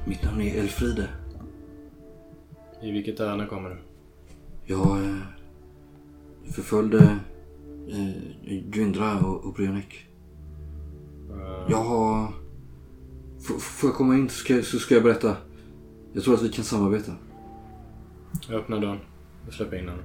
[0.05, 1.07] Mitt namn är Elfride.
[2.81, 3.77] I vilket ärende kommer du?
[4.65, 4.97] Jag
[6.51, 7.19] förföljde
[7.89, 10.07] eh, Gyndra och, och Brionek.
[11.29, 12.33] Eh, Jag har...
[13.39, 15.37] F- får jag komma in så ska, så ska jag berätta.
[16.13, 17.11] Jag tror att vi kan samarbeta.
[18.49, 18.99] Jag öppnar dörren
[19.47, 20.01] och släpper in henne.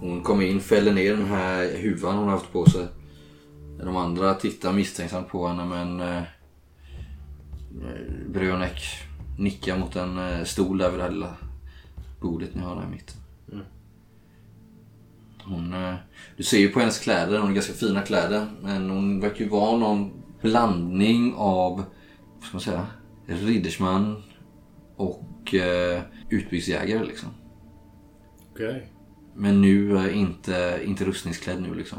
[0.00, 2.86] Hon kommer in, fäller ner den här huvan hon har haft på sig.
[3.78, 6.00] De andra tittar misstänksamt på henne men...
[6.00, 6.22] Eh,
[8.28, 8.80] Brionek
[9.38, 11.34] nickar mot en eh, stol där vid det här lilla
[12.20, 13.16] bordet ni har där i mitten.
[15.48, 15.94] Hon, eh,
[16.36, 18.46] du ser ju på hennes kläder, hon har ganska fina kläder.
[18.62, 20.10] Men hon verkar ju vara någon
[20.42, 21.84] blandning av,
[22.34, 22.86] vad ska man säga,
[23.26, 24.22] riddersman
[24.96, 27.28] och eh, utbyggsjägare liksom.
[28.52, 28.92] Okej.
[29.34, 31.98] Men nu inte, inte rustningsklädd nu liksom.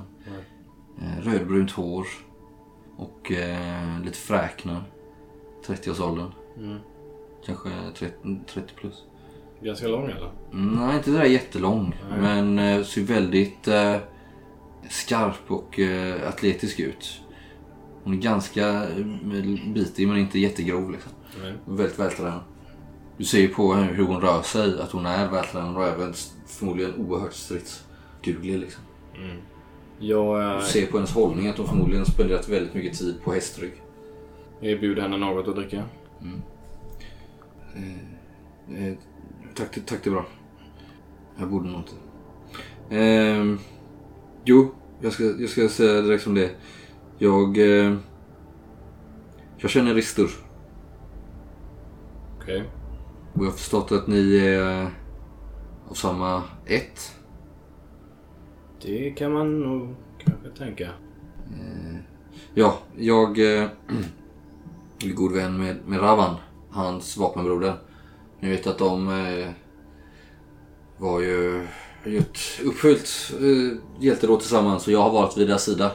[1.01, 2.07] Eh, Rödbrunt hår
[2.97, 4.83] och eh, lite fräknar.
[5.65, 6.31] 30-årsåldern.
[6.57, 6.77] Mm.
[7.45, 8.15] Kanske 30,
[8.47, 9.03] 30 plus.
[9.61, 10.31] Ganska lång eller?
[10.51, 11.95] Nej, inte sådär jättelång.
[12.09, 12.19] Nej.
[12.21, 13.95] Men eh, ser väldigt eh,
[14.89, 17.21] skarp och eh, atletisk ut.
[18.03, 19.05] Hon är ganska eh,
[19.73, 21.11] bitig men inte jättegrov liksom.
[21.41, 21.53] Nej.
[21.65, 22.39] Väldigt vältränad.
[23.17, 26.13] Du ser ju på hur hon rör sig att hon är vältränad och även
[26.47, 28.83] förmodligen oerhört stridsduglig liksom.
[29.15, 29.37] Mm.
[29.99, 33.33] Jag Du eh, ser på hennes hållning att hon förmodligen spenderat väldigt mycket tid på
[33.33, 33.73] hästrygg.
[34.61, 35.83] erbjuder henne något att dricka.
[37.75, 38.93] Eh,
[39.55, 40.25] tack, tack det är bra.
[41.37, 41.91] Jag borde nog inte.
[42.95, 43.59] Ehm,
[44.43, 46.51] jo, jag ska, jag ska säga direkt som det.
[47.17, 47.57] Jag...
[47.57, 47.97] Eh,
[49.57, 50.29] jag känner Ristur.
[52.41, 52.63] Okej.
[53.33, 54.91] Och jag har förstått att ni är
[55.89, 57.15] av samma ett.
[58.81, 60.89] Det kan man nog kanske tänka.
[62.53, 63.69] Ja, jag eh,
[65.05, 66.35] är god vän med, med Ravan,
[66.69, 67.73] hans vapenbroder.
[68.39, 69.49] Ni vet att de eh,
[70.97, 71.67] var ju
[72.05, 75.91] gjort uppfyllt eh, hjältedåd tillsammans och jag har varit vid deras sida.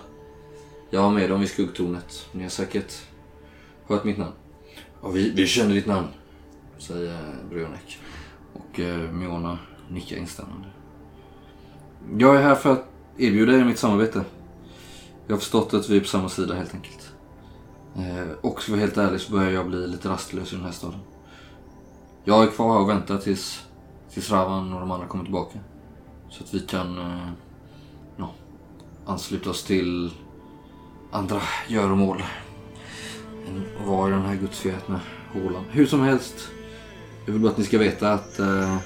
[0.91, 2.29] Jag var med dem vid skuggtornet.
[2.33, 3.03] Ni har säkert
[3.87, 4.33] hört mitt namn.
[5.03, 6.09] Ja, vi, vi känner ditt namn,
[6.79, 7.19] säger
[7.51, 7.99] Brionek.
[8.53, 10.69] Och eh, Miona nickar instämmande.
[12.19, 12.85] Jag är här för att
[13.19, 14.25] erbjuda er mitt samarbete.
[15.27, 17.13] Jag har förstått att vi är på samma sida helt enkelt.
[17.97, 20.65] Eh, och för att vara helt ärlig så börjar jag bli lite rastlös i den
[20.65, 21.01] här staden.
[22.27, 23.65] Jag är kvar här och väntar tills,
[24.13, 25.59] tills Ravan och de andra kommer tillbaka.
[26.31, 27.29] Så att vi kan eh,
[28.17, 28.31] ja,
[29.07, 30.11] ansluta oss till
[31.11, 32.23] andra göromål.
[33.49, 35.01] Än att vara i den här gudsförgätna
[35.33, 35.65] hålan.
[35.71, 36.49] Hur som helst.
[37.27, 38.77] Jag vill bara att ni ska veta att, eh,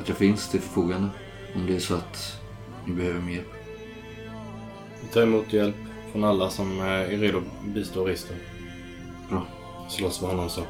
[0.00, 1.08] att jag finns till förfogande.
[1.54, 2.40] Om det är så att
[2.84, 3.44] ni behöver mer.
[5.02, 5.76] Vi tar emot hjälp
[6.12, 8.34] från alla som eh, är redo att bistå Risto.
[9.28, 9.46] Bra.
[9.88, 10.62] Slåss för honom så.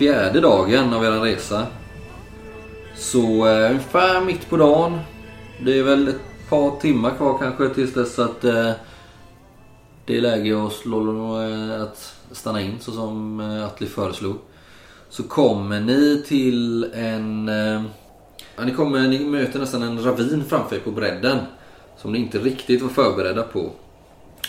[0.00, 1.66] Fjärde dagen av er resa
[2.96, 4.98] så eh, ungefär mitt på dagen.
[5.64, 8.70] Det är väl ett par timmar kvar kanske tills dess att eh,
[10.06, 14.36] det är läge att, slå, eh, att stanna in så som eh, Atli föreslog.
[15.10, 17.48] Så kommer ni till en...
[17.48, 17.82] eh,
[18.56, 21.38] Ja, ni, kommer, ni möter nästan en ravin framför er på bredden.
[21.96, 23.70] Som ni inte riktigt var förberedda på.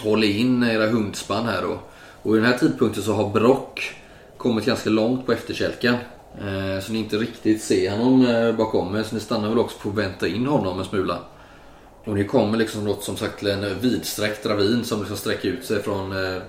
[0.04, 1.80] Håll in era hundspann här då.
[2.24, 3.95] Och i den här tidpunkten så har Brock
[4.42, 5.96] kommit ganska långt på efterkälken.
[6.39, 9.04] Eh, så ni inte riktigt ser honom eh, bakom er.
[9.04, 11.20] Så ni stannar väl också på att vänta in honom en smula.
[12.06, 15.66] Och ni kommer liksom något som sagt till en vidsträckt ravin som liksom sträcker ut
[15.66, 16.42] sig från eh,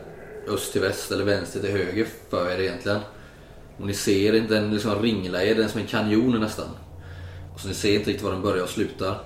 [0.48, 3.00] öst till väst eller vänster till höger för er egentligen.
[3.78, 6.68] Och ni ser inte den liksom ringlar er, den som en kanjon nästan.
[7.54, 9.18] Och så ni ser inte riktigt var den börjar och slutar.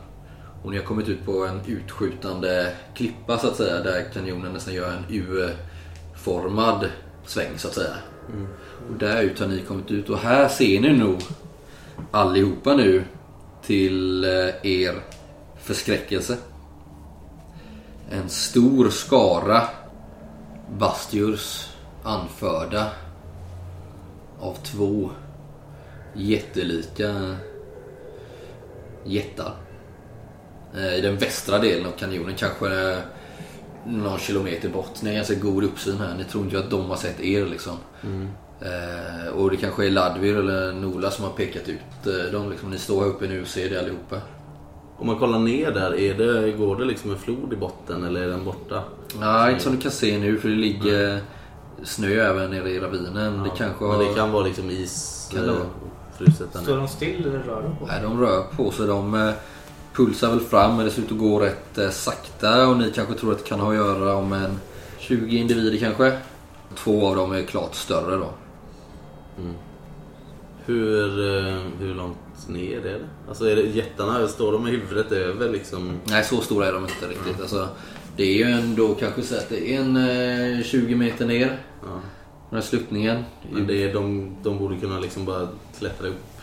[0.64, 4.74] Och ni har kommit ut på en utskjutande klippa så att säga där kanjonen nästan
[4.74, 6.88] gör en U-formad
[7.26, 7.94] sväng så att säga.
[8.32, 8.46] Mm.
[8.88, 11.22] Och där ut har ni kommit ut och här ser ni nog
[12.10, 13.04] allihopa nu
[13.62, 15.02] till eh, er
[15.62, 16.36] förskräckelse.
[18.10, 19.62] En stor skara
[20.78, 21.68] Bastiors
[22.02, 22.90] anförda
[24.40, 25.10] av två
[26.14, 27.36] jättelika
[29.04, 29.54] jättar.
[30.74, 32.98] Eh, I den västra delen av kanjonen, kanske eh,
[33.86, 35.02] någon kilometer bort.
[35.02, 36.14] Ni har ganska god uppsyn här.
[36.18, 37.76] Ni tror inte att de har sett er liksom.
[38.60, 42.50] Eh, och det kanske är Ladvir eller Nola som har pekat ut eh, dem.
[42.50, 42.70] Liksom.
[42.70, 44.16] Ni står här uppe nu och ser det allihopa.
[44.98, 48.20] Om man kollar ner där, är det, går det liksom en flod i botten eller
[48.22, 48.82] är den borta?
[49.20, 51.20] Nej, inte som du kan se nu för det ligger
[51.84, 53.42] snö även nere i ravinen.
[53.42, 54.04] det kanske Men har...
[54.04, 55.60] det kan vara liksom is, Kan det vara.
[56.54, 58.86] eh, Står de still eller rör de på Nej, de rör på sig.
[58.86, 59.30] De eh,
[59.96, 63.14] pulsar väl fram men det ser ut att gå rätt eh, sakta och ni kanske
[63.14, 64.58] tror att det kan ha att göra om en
[64.98, 66.18] 20 individer kanske.
[66.74, 68.30] Två av dem är klart större då.
[70.64, 73.04] Hur, eh, hur långt ner är det?
[73.28, 76.00] Alltså är det jättarna, står de med huvudet över liksom?
[76.04, 77.40] Nej, så stora är de inte riktigt.
[77.40, 77.68] Alltså,
[78.16, 79.96] det är ju ändå kanske så att det är en
[80.58, 81.58] eh, 20 meter ner.
[81.82, 82.00] Ja.
[82.50, 83.24] Den här sluttningen.
[83.52, 86.35] Men det är, de, de borde kunna liksom bara klättra upp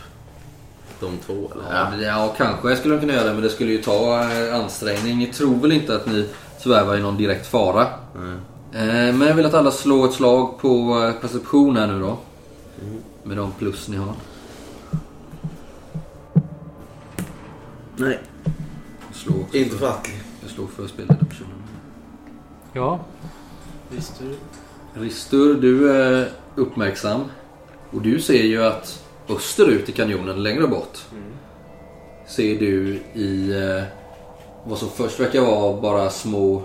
[1.00, 1.78] de två eller?
[1.78, 4.54] Ja, men- ja, kanske skulle de kunna göra det men det skulle ju ta eh,
[4.60, 5.18] ansträngning.
[5.18, 6.28] Ni tror väl inte att ni
[6.58, 7.82] svävar i någon direkt fara.
[7.82, 8.82] Eh,
[9.14, 12.18] men jag vill att alla slår ett slag på eh, perception här nu då.
[13.22, 14.14] Med de plus ni har.
[17.96, 18.20] Nej,
[19.12, 20.12] Slå inte för, Atli.
[20.42, 21.50] jag slår för spelledda personen.
[22.72, 23.00] Ja.
[23.90, 24.34] Du?
[25.00, 27.24] Ristur, du är uppmärksam.
[27.90, 30.98] Och du ser ju att österut i kanjonen, längre bort,
[32.26, 33.84] ser du i eh,
[34.64, 36.62] vad som först verkar vara bara små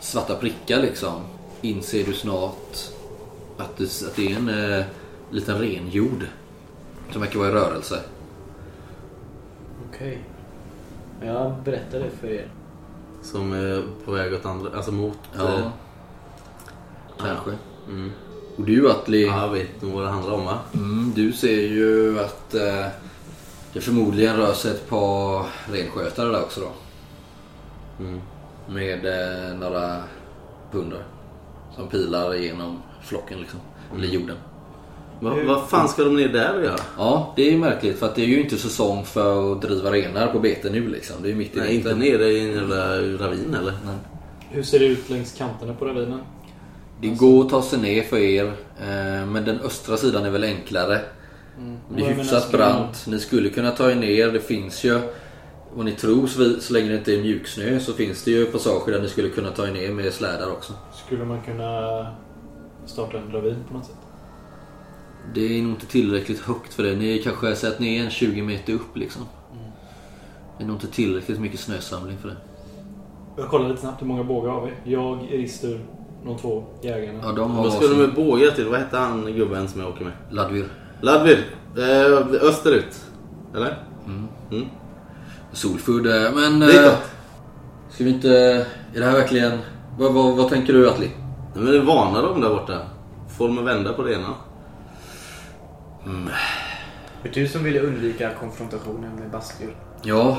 [0.00, 1.12] svarta prickar liksom.
[1.60, 2.90] Inser du snart
[3.58, 4.84] att det, att det är en eh,
[5.30, 6.26] liten renjord
[7.10, 8.00] som verkar vara i rörelse.
[9.88, 10.24] Okej.
[11.22, 12.48] Jag berättar det för er.
[13.22, 15.18] Som är på väg åt andra, alltså mot...
[15.36, 15.66] Ja, eh,
[17.18, 17.50] kanske.
[17.88, 18.10] Mm.
[18.56, 20.58] Och du Atli, Ja, jag vet nog vad det handlar om va?
[20.74, 22.86] mm, du ser ju att eh,
[23.72, 26.68] det förmodligen rör sig ett par renskötare där också då.
[28.04, 28.20] Mm.
[28.68, 30.02] Med eh, några
[30.70, 31.04] hundar.
[31.76, 33.58] Som pilar igenom flocken liksom.
[33.96, 34.36] Eller jorden.
[35.20, 36.80] Vad vad fan ska de ner där och göra?
[36.98, 39.90] Ja, det är ju märkligt för att det är ju inte säsong för att driva
[39.90, 41.16] renar på bete nu liksom.
[41.22, 43.72] Det är ju mitt i Nej, inte nere i en jävla ravin eller?
[43.84, 43.96] Nej.
[44.50, 46.20] Hur ser det ut längs kanterna på ravinen?
[47.02, 48.44] Det går att ta sig ner för er.
[48.80, 51.00] eh, Men den östra sidan är väl enklare.
[51.96, 53.06] Det är hyfsat brant.
[53.08, 54.28] Ni skulle kunna ta er ner.
[54.32, 55.00] Det finns ju,
[55.74, 58.92] vad ni tror, så så länge det inte är mjuksnö så finns det ju passager
[58.92, 60.72] där ni skulle kunna ta er ner med slädar också.
[61.06, 62.06] Skulle man kunna
[62.86, 63.96] starta en ravin på något sätt?
[65.34, 66.96] Det är nog inte tillräckligt högt för det.
[66.96, 69.22] Ni kanske ni är en 20 meter upp liksom.
[70.58, 72.36] Det är nog inte tillräckligt mycket snösamling för det.
[73.36, 74.92] Jag kollar lite snabbt hur många bågar har vi.
[74.92, 75.80] Jag, Rister,
[76.24, 77.18] de två jägarna.
[77.22, 78.68] Ja, de har Vad ska de med bågar till?
[78.68, 80.12] Vad hette han gubben som jag åker med?
[80.30, 80.68] Ladvir.
[81.00, 81.38] Ladvid!
[81.76, 83.00] Eh, österut.
[83.54, 83.78] Eller?
[84.50, 84.66] Mm.
[85.52, 86.06] Solfood.
[86.06, 86.62] eh, Men...
[86.62, 86.92] Eh,
[87.90, 88.30] ska vi inte...
[88.94, 89.58] Är det här verkligen...
[89.98, 91.10] Vad, vad, vad tänker du Atli?
[91.54, 92.78] Nej, Men det varnar de där borta.
[93.38, 94.34] Får de att vända på det ena?
[97.22, 99.70] Det är du som ville undvika konfrontationen med Bastior.
[100.02, 100.38] Ja,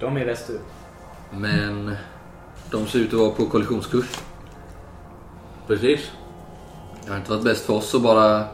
[0.00, 0.60] De är västerut.
[1.30, 1.96] men...
[2.70, 4.06] De ser ut att vara på kollisionskurs.
[5.72, 6.10] Precis.
[7.04, 8.44] Det har inte varit bäst för oss att bara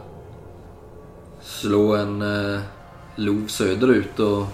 [1.40, 2.60] slå en eh,
[3.16, 4.46] lov söderut och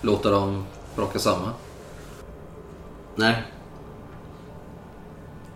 [0.00, 0.64] låta dem
[0.96, 1.52] braka samman.
[3.16, 3.42] Nej.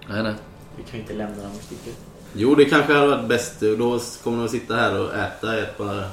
[0.09, 0.35] Nej, nej.
[0.77, 1.97] Vi kan ju inte lämna dem i sticket.
[2.33, 3.61] Jo, det kanske hade varit bäst.
[3.61, 6.09] Då kommer de att sitta här och äta ett par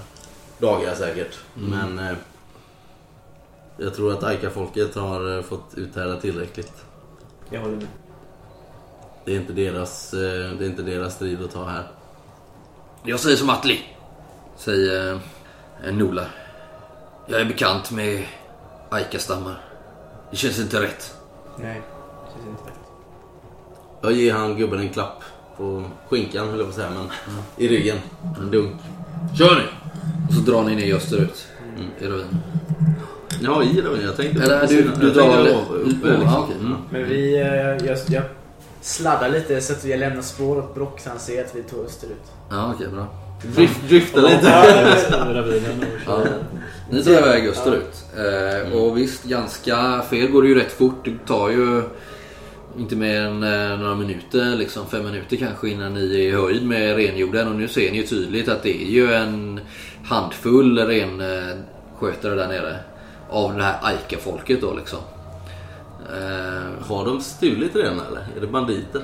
[0.58, 1.40] dagar säkert.
[1.54, 2.16] Men eh,
[3.78, 6.86] jag tror att Aika-folket har eh, fått uthärda tillräckligt.
[7.50, 7.88] Jag håller med.
[9.26, 10.20] Det är inte deras, eh,
[10.60, 11.88] det är inte deras strid att ta här.
[13.04, 13.80] Jag säger som Atli.
[14.58, 15.20] Säger
[15.86, 16.26] eh, Nola.
[17.28, 18.24] Jag är bekant med
[18.90, 19.62] Aika-stammar.
[20.32, 21.14] Det känns inte rätt.
[21.58, 21.82] Nej,
[22.26, 22.78] det känns inte rätt.
[24.02, 25.24] Jag ger han gubben en klapp
[25.58, 27.10] på skinkan höll jag på att säga, men
[27.58, 27.98] i ryggen.
[28.40, 28.76] En dunk.
[29.38, 29.64] Kör nu!
[30.28, 31.48] Och så drar ni ner österut.
[32.00, 32.38] I ravinen.
[33.42, 34.02] Ja, i det.
[34.04, 35.44] Jag tänkte Eller du, du Jag drar...
[35.44, 36.44] tänkte Ja, liksom.
[36.44, 36.56] okej.
[36.60, 36.78] Mm.
[36.90, 38.24] Men vi, eh, jag, jag
[38.82, 41.86] sladdar lite så att jag lämnar spår åt Brock så han ser att vi tog
[41.86, 42.32] österut.
[42.50, 43.08] Ja, okej, bra.
[43.44, 44.48] Drift, drifta lite.
[46.06, 46.24] Ja.
[46.92, 48.06] Ni drar iväg österut.
[48.18, 51.06] Eh, och visst, ganska fel går det ju rätt fort.
[51.06, 51.82] Det tar ju
[52.78, 56.66] inte mer än eh, några minuter, liksom fem minuter kanske innan ni är i höjd
[56.66, 57.48] med renjorden.
[57.48, 59.60] Och nu ser ni ju tydligt att det är ju en
[60.06, 62.76] handfull renskötare där nere.
[63.30, 65.00] Av det här Aika-folket då liksom.
[66.10, 68.22] Eh, Har de stulit redan eller?
[68.38, 69.02] Är det banditer?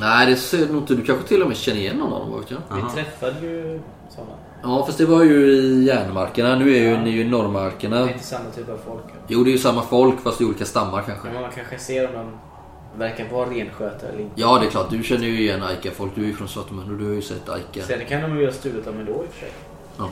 [0.00, 0.94] nej, det ser nog inte...
[0.94, 2.60] Du kanske till och med känner igen någon av dem, vet jag.
[2.70, 2.88] Aha.
[2.88, 4.32] Vi träffade ju sådana.
[4.62, 6.56] Ja, fast det var ju i järnmarkerna.
[6.56, 7.98] Nu är ju ni ju i Det norrmarkerna.
[7.98, 9.02] är inte samma typ av folk.
[9.28, 11.28] Jo, det är ju samma folk fast i olika stammar kanske.
[11.28, 12.30] Men man kanske ser om de
[12.98, 14.40] verkar vara renskötare eller inte.
[14.40, 14.90] Ja, det är klart.
[14.90, 16.12] Du känner ju igen Aika-folk.
[16.14, 17.82] Du är ju från Svartemund och du har ju sett Aika.
[17.82, 19.52] Sen kan de ju ha stulit dem ändå i och för sig.
[19.98, 20.08] Ja.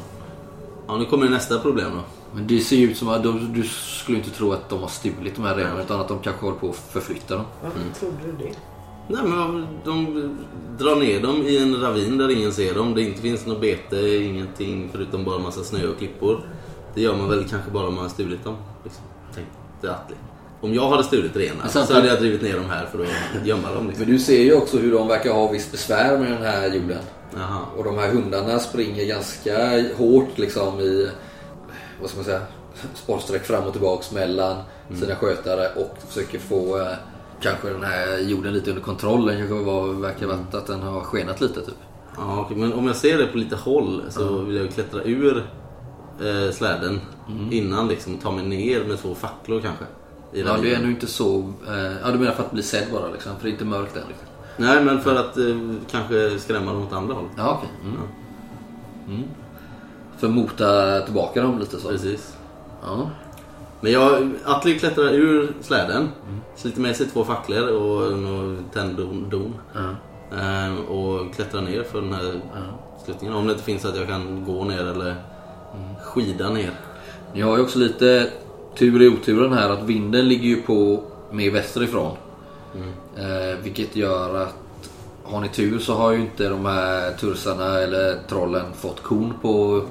[0.89, 2.01] Ja, nu kommer nästa problem då.
[2.35, 4.89] Men det ser ju ut som att de, du skulle inte tro att de har
[4.89, 7.45] stulit de här renen utan att de kanske håller på att förflytta dem.
[7.63, 8.55] Varför trodde du det?
[9.09, 10.05] Nej men de
[10.79, 12.95] drar ner dem i en ravin där ingen ser dem.
[12.95, 16.41] Det inte finns något bete, ingenting förutom bara massa snö och klippor.
[16.95, 18.57] Det gör man väl kanske bara om man har stulit dem.
[18.85, 19.05] Liksom.
[19.35, 20.17] Tänkte Atli.
[20.61, 23.73] Om jag hade stulit renar så hade jag drivit ner dem här för att gömma
[23.73, 23.87] dem.
[23.87, 24.05] Liksom.
[24.05, 27.03] Men du ser ju också hur de verkar ha visst besvär med den här jorden.
[27.35, 27.61] Jaha.
[27.77, 31.09] Och de här hundarna springer ganska hårt liksom i,
[32.03, 32.43] vad ska man säga,
[32.95, 34.57] spårsträck fram och tillbaks mellan
[35.01, 36.93] sina skötare och försöker få eh,
[37.41, 39.27] kanske den här jorden lite under kontroll.
[39.27, 41.75] Den kanske var, verkar varit att den har skenat lite typ.
[42.17, 45.47] Ja, okej, men om jag ser det på lite håll så vill jag klättra ur
[46.21, 47.01] eh, släden
[47.51, 49.85] innan liksom ta mig ner med två facklor kanske.
[50.33, 51.53] I Ja, det är nog inte så...
[51.69, 53.33] Eh, ja, du menar för att bli sedd bara liksom?
[53.37, 54.27] För det är inte mörkt än liksom.
[54.57, 55.45] Nej, men för att eh,
[55.91, 57.29] kanske skrämma dem åt andra håll.
[57.37, 57.71] Ja, okej.
[57.85, 57.97] Mm.
[59.09, 59.29] Mm.
[60.23, 61.89] För att mota tillbaka dem lite så.
[61.89, 62.37] Precis.
[62.83, 63.11] Ja.
[63.81, 66.09] Men jag, Atli klättrar ur släden,
[66.57, 68.13] sliter med sig två facklor och
[68.73, 69.55] tänddon.
[69.75, 69.89] Ja.
[70.39, 72.41] Eh, och klättrar ner för den här
[73.05, 73.37] sluttningen.
[73.37, 75.15] Om det inte finns så att jag kan gå ner eller
[76.03, 76.71] skida ner.
[77.35, 78.31] Ni har ju också lite
[78.79, 82.17] tur i oturen här att vinden ligger ju på mer västerifrån.
[83.17, 84.55] Eh, vilket gör att
[85.33, 89.83] har ni tur så har ju inte de här tursarna eller trollen fått korn på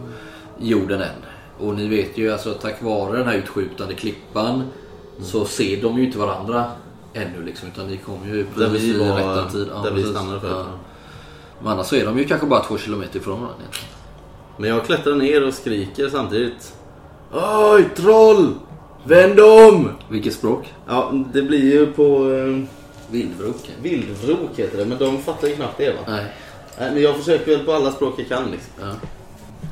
[0.59, 1.15] jorden än.
[1.59, 4.63] Och ni vet ju alltså tack vare den här utskjutande klippan
[5.21, 6.65] så ser de ju inte varandra
[7.13, 7.67] ännu liksom.
[7.67, 9.67] Utan ni kommer ju precis i rätta tid.
[9.75, 10.55] Ja, där vi stannade förut.
[10.57, 10.65] Ja.
[11.59, 13.57] Men annars så är de ju kanske bara två kilometer ifrån varandra.
[13.59, 13.89] egentligen.
[14.57, 16.73] Men jag klättrar ner och skriker samtidigt.
[17.73, 18.53] Oj, troll!
[19.03, 19.89] Vänd om!
[20.09, 20.73] Vilket språk?
[20.87, 22.80] Ja, det blir ju på eh,
[23.11, 23.71] Vildvrok.
[23.81, 25.99] vildvrok heter det, men de fattar ju knappt det va?
[26.07, 26.25] Nej.
[26.79, 28.73] Nej, men jag försöker väl på alla språk jag kan liksom.
[28.81, 28.91] Ja.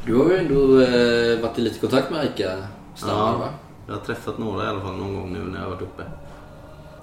[0.05, 2.51] Du har ju ändå eh, varit i lite kontakt med Aika
[2.95, 3.49] stammar va?
[3.87, 6.03] Jag har träffat några i alla fall någon gång nu när jag har varit uppe.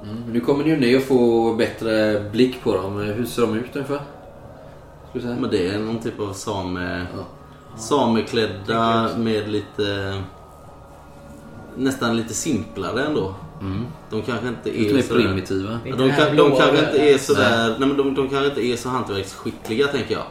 [0.03, 0.33] Mm.
[0.33, 2.97] Nu kommer ni ju ner och få bättre blick på dem.
[2.97, 4.01] Hur ser de ut ungefär?
[5.11, 5.37] Ska säga?
[5.41, 7.07] Men det är någon typ av same...
[7.17, 7.25] Ja.
[7.79, 10.23] Sameklädda med lite...
[11.77, 13.35] Nästan lite simplare ändå.
[13.61, 13.87] Mm.
[14.11, 15.21] De kanske inte är sådär...
[15.21, 15.71] primitiva.
[15.73, 17.69] Är Ja, De, kan, de kanske inte är sådär...
[17.69, 17.89] Nej.
[17.89, 20.25] men de, de kanske inte är så hantverksskickliga tänker jag.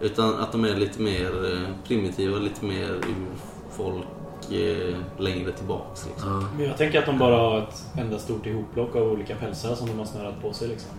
[0.00, 6.06] Utan att de är lite mer eh, primitiva, lite mer urfolk eh, längre tillbaks.
[6.06, 6.30] Liksom.
[6.30, 6.48] Ja.
[6.56, 9.86] Men jag tänker att de bara har ett enda stort ihoplock av olika pälsar som
[9.86, 10.90] de har snörat på sig liksom.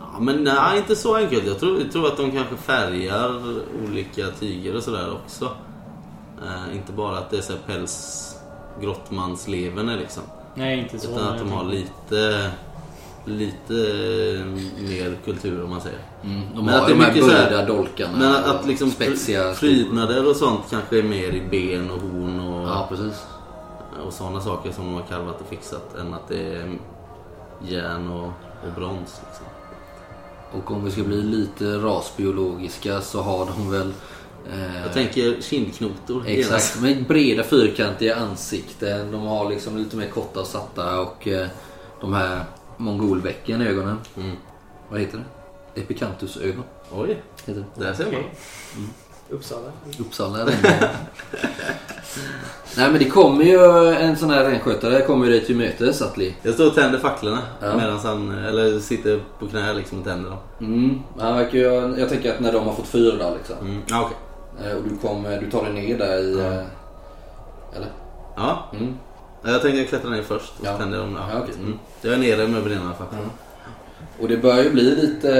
[0.00, 1.46] Ja, men nej, inte så enkelt.
[1.46, 3.42] Jag tror, jag tror att de kanske färgar
[3.88, 5.50] olika tyger och sådär också.
[6.42, 8.36] Eh, inte bara att det är så här päls
[8.80, 10.22] liksom.
[10.58, 11.10] Nej, inte så.
[11.10, 12.50] Utan att de har lite,
[13.24, 13.72] lite
[14.80, 15.98] mer kultur om man säger.
[16.24, 16.40] Mm.
[16.54, 18.18] De Men har att de det är så här- böjda dolkarna.
[18.18, 22.40] Men att, att liksom spetsiga prydnader och sånt kanske är mer i ben och horn
[22.40, 23.26] och, Ja, precis.
[24.06, 26.78] och sådana saker som de har karvat och fixat än att det är
[27.68, 28.26] järn och,
[28.66, 29.20] och brons.
[29.26, 29.46] Liksom.
[30.52, 33.92] Och om vi ska bli lite rasbiologiska så har de väl...
[34.52, 36.24] Eh, Jag tänker kindknotor.
[36.26, 39.12] Exakt, med breda fyrkantiga ansikten.
[39.12, 41.46] De har liksom lite mer korta och satta och eh,
[42.00, 42.44] de här
[42.76, 43.98] mongolbäcken i ögonen.
[44.16, 44.36] Mm.
[44.90, 45.18] Vad heter
[45.74, 45.80] det?
[45.80, 46.64] Epicantusögon.
[46.92, 47.84] Oj, Heter det.
[47.84, 48.14] där ser man.
[48.14, 48.32] Okej.
[49.30, 49.72] Uppsala.
[49.98, 50.46] Uppsala är
[52.76, 56.34] Nej men det kommer ju en sån här renskötare kommer ju dig till mötes Atli.
[56.42, 57.76] Jag står och tänder facklorna Ja.
[57.76, 60.38] medan han, eller sitter på knä liksom och tänder dem.
[60.60, 61.48] Mm.
[61.52, 61.62] Ju,
[61.98, 63.56] jag tänker att när de har fått fyr där liksom.
[63.60, 63.82] Mm.
[64.02, 64.16] Okej.
[64.64, 66.38] Eh, Och du, kommer, du tar dig ner där i...
[66.38, 66.44] Ja.
[66.52, 67.88] eh, Eller?
[68.36, 68.94] Ja, Mm.
[69.44, 70.76] jag tänkte klättra ner först och Ja.
[70.78, 71.16] tänder dem.
[71.32, 71.54] Ja, okej.
[71.58, 71.78] Mm.
[72.02, 73.20] Jag är nere med brinande facklan.
[73.20, 73.30] Mm.
[74.20, 75.30] Och det börjar ju bli lite...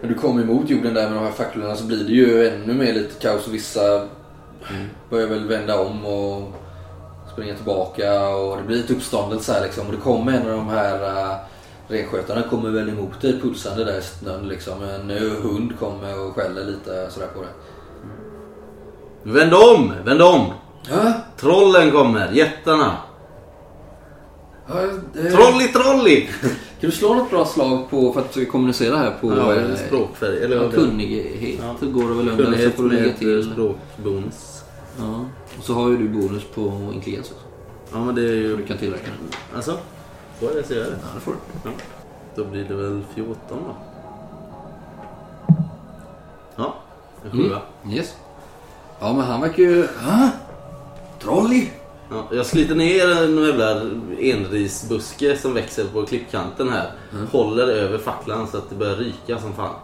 [0.00, 2.74] När du kommer emot jorden där med de här facklorna så blir det ju ännu
[2.74, 4.08] mer lite kaos och vissa
[5.10, 6.52] börjar väl vända om och
[7.32, 9.86] springa tillbaka och det blir lite uppståndelse här liksom.
[9.86, 11.38] Och det kommer en av de här
[11.88, 14.82] renskötarna kommer väl emot dig pulsande där i snön liksom.
[14.82, 15.10] En
[15.42, 17.50] hund kommer och skäller lite sådär på dig.
[19.26, 19.92] Vänd om!
[20.04, 20.46] Vänd om!
[20.90, 22.32] Ja, Trollen kommer!
[22.32, 22.96] Jättarna!
[24.68, 24.74] ja,
[25.12, 25.30] det...
[25.30, 26.28] Trolli trolli!
[26.80, 30.44] Kan du slå något bra slag på för att kommunicera här på Ja, eh, språkfärg.
[30.44, 31.86] Eller ja, kunnighet Ja.
[31.86, 32.36] går det väl under.
[32.36, 33.50] Så Kunnighet får du lägga med till.
[33.52, 34.62] språkbonus.
[34.98, 35.24] Ja.
[35.58, 37.44] Och så har ju du bonus på intelligens också.
[37.92, 38.56] Ja men det är ju...
[38.56, 39.38] Du kan tillverka den.
[39.56, 39.78] Alltså?
[40.40, 40.98] Får jag det så gör jag det.
[41.02, 41.38] Ja, det får du.
[41.64, 41.70] Ja.
[42.36, 43.76] Då blir det väl 14 då.
[46.56, 46.74] Ja,
[47.24, 47.60] en sjua.
[47.84, 47.96] Mm.
[47.96, 48.14] Yes.
[49.00, 49.88] Ja men han verkar ju...
[50.08, 50.28] Ah,
[51.22, 51.70] Trolli!
[52.10, 53.80] Ja, jag sliter ner en jävla
[54.20, 56.90] enrisbuske som växer på klippkanten här.
[57.12, 57.26] Mm.
[57.26, 59.74] Håller över facklan så att det börjar ryka som fan.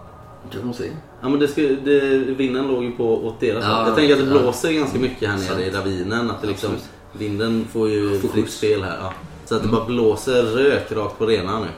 [0.51, 0.91] Det kan se.
[1.21, 3.87] Ja men det ska, det, vinden låg ju på åt deras Ja, håll.
[3.87, 4.41] Jag tänker att det ja.
[4.41, 5.61] blåser ganska mycket här nere Sant.
[5.61, 6.31] i ravinen.
[6.31, 6.71] Att det liksom,
[7.13, 8.99] vinden får ju Får fritt spel här.
[9.01, 9.13] Ja.
[9.45, 11.69] Så att det bara blåser rök rakt på renarna nu.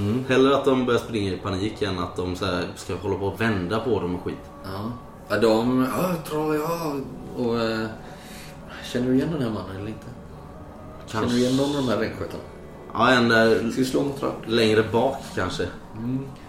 [0.00, 0.24] Mm.
[0.28, 3.26] Hellre att de börjar springa i panik än att de så här ska hålla på
[3.26, 4.34] och vända på dem och skit.
[4.64, 4.92] Ja.
[5.28, 5.86] Ja, de...
[5.98, 7.00] Ja, tror jag.
[7.36, 7.60] Och...
[7.60, 7.86] Eh,
[8.84, 10.06] känner du igen den här mannen eller inte?
[11.06, 12.42] Känner du igen någon av de här renskötarna?
[12.92, 14.32] Ja, en där Ska vi slå mot rad?
[14.46, 15.66] längre bak kanske.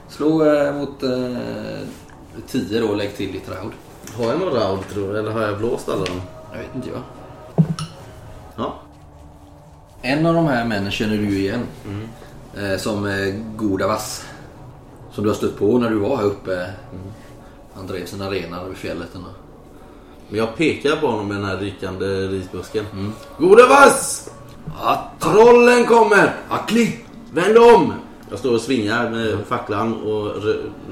[0.10, 1.38] Slå eh, mot eh,
[2.48, 3.72] 10 då och lägg till ditt raud.
[4.18, 5.20] Har jag någon raud tror du?
[5.20, 6.22] Eller har jag blåst alla dem?
[6.52, 7.02] Jag vet inte jag.
[8.56, 8.74] Ja.
[10.02, 11.62] En av de här männen känner du igen.
[12.58, 14.26] Eh, som eh, Godavas.
[15.12, 16.70] Som du har stött på när du var här uppe.
[17.78, 19.16] Han drev sina renar över fjället.
[19.16, 19.28] ändå.
[20.30, 22.86] Men jag pekar på honom med den här rykande risbusken.
[22.94, 23.12] Mm.
[23.40, 24.30] Gode vass!
[24.82, 26.36] Ja, Trollen kommer!
[26.50, 27.00] Akli!
[27.34, 27.94] Vänd om!
[28.30, 30.32] Jag står och svingar med facklan och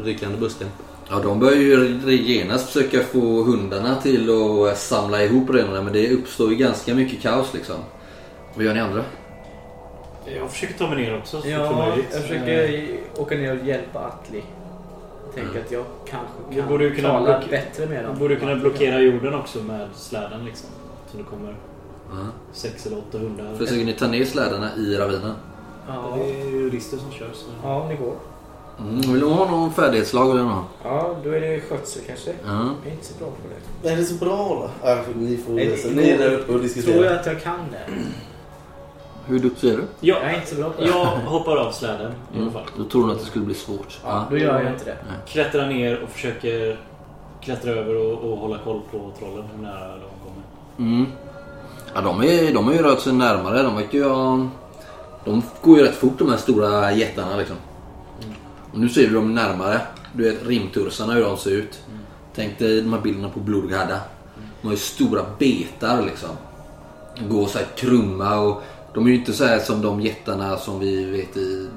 [0.03, 0.67] rykande busken.
[1.09, 4.29] Ja, de börjar ju genast försöka få hundarna till
[4.71, 5.81] att samla ihop renarna.
[5.81, 7.75] Men det uppstår ju ganska mycket kaos liksom.
[8.55, 9.03] Vad gör ni andra?
[10.39, 12.05] Jag försöker ta mig ner också så fort som Ja, möjligt.
[12.11, 14.43] jag Eh, försöker åka ner och hjälpa Atli.
[15.35, 18.13] Tänker att jag kanske Du kan borde ju kunna tala block- bättre med dem.
[18.13, 20.69] Du borde kunna blockera jorden också med släden liksom.
[21.11, 21.55] Så det kommer
[22.11, 22.15] Ja.
[22.53, 23.55] sex eller åtta hundar.
[23.57, 25.33] Försöker ni ta ner slädarna i ravinen?
[25.87, 27.29] Ja, Det är ju rister som kör.
[27.33, 27.45] Så.
[27.63, 28.13] ja, om det går.
[28.79, 29.01] Mm.
[29.01, 30.31] Vill du ha någon färdighetslag?
[30.31, 30.63] Eller något?
[30.83, 32.29] Ja, då är det skötsel kanske.
[32.45, 32.69] Ja.
[32.83, 33.35] Jag är inte så bra på
[33.83, 33.89] det.
[33.89, 34.69] Är det så bra då?
[34.89, 37.03] Ja, ni får Nej, det- Ni är där uppe och Tror diskuterar.
[37.05, 37.93] jag att jag kan det?
[39.27, 39.83] Hur duktig är du?
[39.99, 40.87] Ja, Jag är inte så bra på det.
[40.87, 42.63] jag hoppar av släden i alla fall.
[42.77, 43.99] Då tror du att det skulle bli svårt?
[44.03, 44.97] Ja, då gör jag inte det.
[45.27, 46.79] Klättrar ner och försöker
[47.41, 50.43] klättra över och, och hålla koll på trollen hur nära de kommer.
[50.77, 51.05] Mm.
[51.95, 53.63] Ja, de, är, de har ju rört sig närmare.
[53.63, 54.47] De verkar ju ha...
[55.25, 57.55] De går ju rätt fort de här stora jättarna liksom.
[58.73, 59.81] Och nu ser du dem närmare.
[60.13, 61.79] Du vet rimtursarna hur de ser ut.
[62.35, 63.99] Tänk dig de här bilderna på Blodgadda.
[64.61, 66.29] De har ju stora betar liksom.
[67.29, 68.61] Går så här krumma och
[68.95, 71.67] de är ju inte så här som de jättarna som vi vet i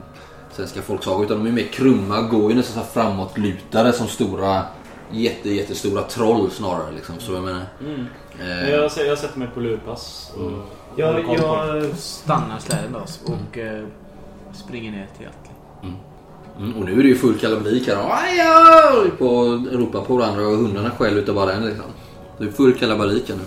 [0.53, 1.25] svenska folksagor.
[1.25, 4.63] Utan de är mer krumma, går ju nästan så framåtlutade som stora
[5.11, 7.15] jätte, jättestora troll snarare liksom.
[7.19, 7.63] Så jag menar.
[7.81, 8.07] Men
[8.41, 10.33] Eh, Jag, jag sätter mig på lurpass.
[10.37, 10.65] Och håller
[10.97, 11.37] Jag, dem.
[11.37, 13.85] jag stannar släden då och eh,
[14.55, 15.91] springer ner till Atli.
[16.59, 17.97] Mm, och nu är det ju full kalabalik här.
[17.97, 21.85] Aj, aj, på och ropa på varandra och hundarna skäller utav bara en liksom.
[22.39, 23.43] Det är full kalabalik här nu.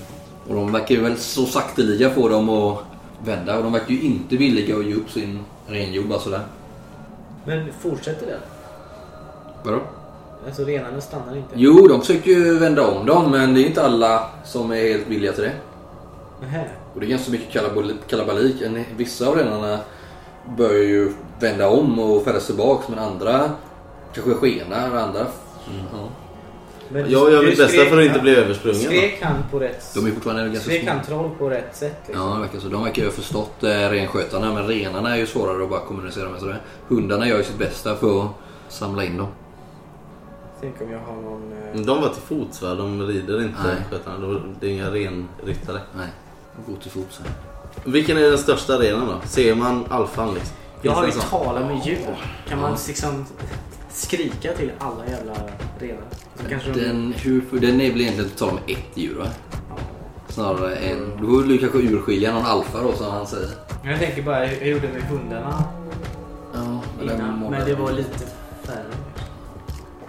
[0.47, 2.83] Och de verkar ju väl så sakteliga få dem att
[3.25, 3.57] vända.
[3.57, 6.41] Och de verkar ju inte villiga att ge upp sin renjord bara sådär.
[7.45, 8.39] Men fortsätter den?
[9.63, 9.79] Vadå?
[10.45, 11.49] Alltså renarna stannar inte?
[11.55, 15.07] Jo, de försöker ju vända om dem men det är inte alla som är helt
[15.07, 15.53] villiga till det.
[16.41, 16.65] Nähä.
[16.93, 18.55] Och det är ganska mycket kalabal- kalabalik.
[18.97, 19.79] Vissa av renarna
[20.57, 23.49] börjar ju vända om och färdas tillbaks men andra
[24.13, 24.95] kanske skenar.
[24.97, 25.25] Andra...
[25.93, 26.07] Ja.
[26.93, 28.81] Men Jag gör mitt bästa för att inte bli översprungen.
[28.81, 29.91] Skrek han på rätt...
[29.95, 30.91] De är fortfarande ganska Skrek små.
[30.91, 32.27] han troll på rätt sätt liksom?
[32.27, 32.67] Ja, det verkar så.
[32.67, 36.29] De verkar ju ha förstått eh, renskötarna men renarna är ju svårare att bara kommunicera
[36.29, 36.39] med.
[36.39, 36.61] Sådär.
[36.87, 38.29] Hundarna gör ju sitt bästa för att
[38.69, 39.27] samla in dem.
[40.61, 41.51] Tänk om jag har någon...
[41.73, 41.81] Eh...
[41.81, 42.75] De var till fots va?
[42.75, 43.75] De rider inte Nej.
[43.91, 44.17] skötarna.
[44.19, 45.79] De- Det är inga renryttare.
[45.97, 46.07] Nej,
[46.65, 47.19] de går till fots.
[47.19, 47.27] här.
[47.91, 49.15] Vilken är den största renen då?
[49.27, 50.55] Ser man alfan liksom?
[50.81, 51.97] Jag har ju talat med djur.
[52.47, 52.77] Kan man Ja.
[52.87, 53.25] liksom
[53.95, 55.33] skrika till alla jävla
[55.79, 56.03] renar?
[56.35, 56.79] Så kanske de...
[56.79, 59.27] Den, hur, den är väl egentligen totalt med ett djur va?
[59.69, 59.77] Ja.
[60.29, 61.11] Snarare en...
[61.21, 63.49] Då får du kanske urskilja någon alfa då som han säger.
[63.85, 65.63] Jag tänker bara, jag gjorde med hundarna
[66.53, 67.39] Ja, innan.
[67.39, 68.25] Men det var lite
[68.63, 68.83] färre.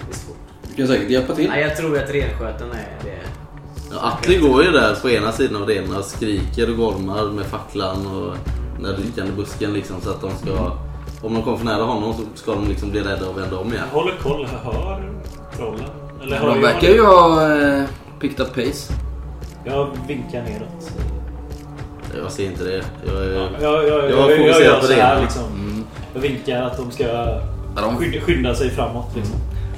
[0.07, 0.37] Det är svårt.
[0.69, 1.49] Du kan säkert hjälpa till.
[1.49, 3.19] Nej, jag tror att renskötarna är det.
[3.91, 7.47] Ja, Atli går ju där på ena sidan av renarna och skriker och gormar med
[7.47, 8.37] facklan och
[8.75, 10.77] den där rykande busken liksom så att de ska...
[11.23, 13.69] Om de kommer för nära honom så ska de liksom bli rädda och vända om
[13.73, 13.85] igen.
[13.93, 14.47] Jag håller koll.
[14.53, 15.11] Jag hör
[15.57, 15.85] trollen.
[16.23, 17.83] Eller hör De jag verkar ju ha eh,
[18.21, 18.93] picked up pace.
[19.65, 20.91] Jag vinkar neråt.
[22.23, 22.83] Jag ser inte det.
[23.07, 23.31] Jag är...
[23.33, 25.03] Ja, jag, jag, Jag jag, jag, gör på så det.
[25.03, 25.43] här liksom.
[25.45, 25.85] Mm.
[26.15, 27.41] Jag vinkar att de ska Ja,
[27.83, 29.35] de, skynda, skynda sig framåt liksom.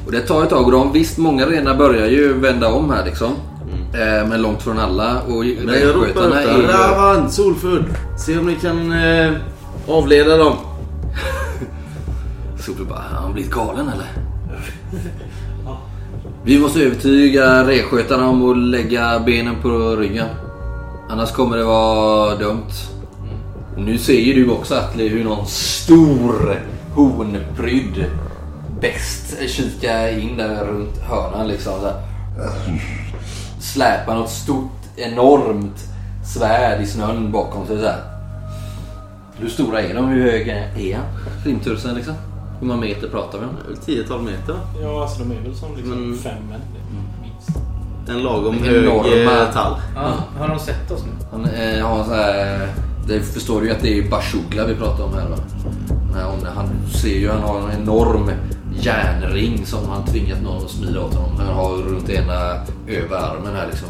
[0.06, 3.04] och det tar ett tag och de, visst många renar börjar ju vända om här
[3.04, 3.32] liksom.
[3.94, 5.20] Eh, men långt från alla.
[5.22, 6.62] Och Men jag ropar där.
[6.68, 7.84] Ravan, Solfull!
[8.18, 9.32] Se om ni kan eh,
[9.88, 10.56] avleda dem.
[12.58, 14.06] Solfull bara, har han blivit galen eller?
[15.64, 15.78] Ja.
[16.44, 20.26] Vi måste övertyga renskötarna om att lägga benen på ryggen.
[21.08, 22.70] Annars kommer det vara dumt.
[23.76, 26.60] Nu ser ju du också Atli hur någon stor
[26.94, 28.04] honprydd
[28.80, 31.72] bäst kikar in där runt hörnan liksom.
[33.60, 35.78] Så något stort enormt
[36.24, 38.13] svärd i snön bakom sig så här.
[39.38, 40.08] Hur stora är de?
[40.08, 41.04] Hur höga är han?
[41.44, 42.14] Rimtursen liksom?
[42.60, 43.50] Hur många meter pratar vi om?
[43.86, 44.56] Det är väl 10-12 meter.
[44.82, 46.60] Ja, alltså de är väl som liksom Men- fem män.
[47.22, 47.58] Minst.
[48.08, 49.76] En lagom En hög enorma- eh, tall.
[49.96, 51.26] Ja, har de sett oss nu?
[51.32, 52.68] Han eh, har sån här...
[53.08, 55.36] Det förstår du ju att det är Bashugla vi pratar om här va?
[56.54, 58.30] Han ser ju han har en enorm
[58.80, 61.36] järnring som han tvingat någon att smida åt honom.
[61.38, 62.34] Han har runt ena
[62.88, 63.88] över armen här liksom.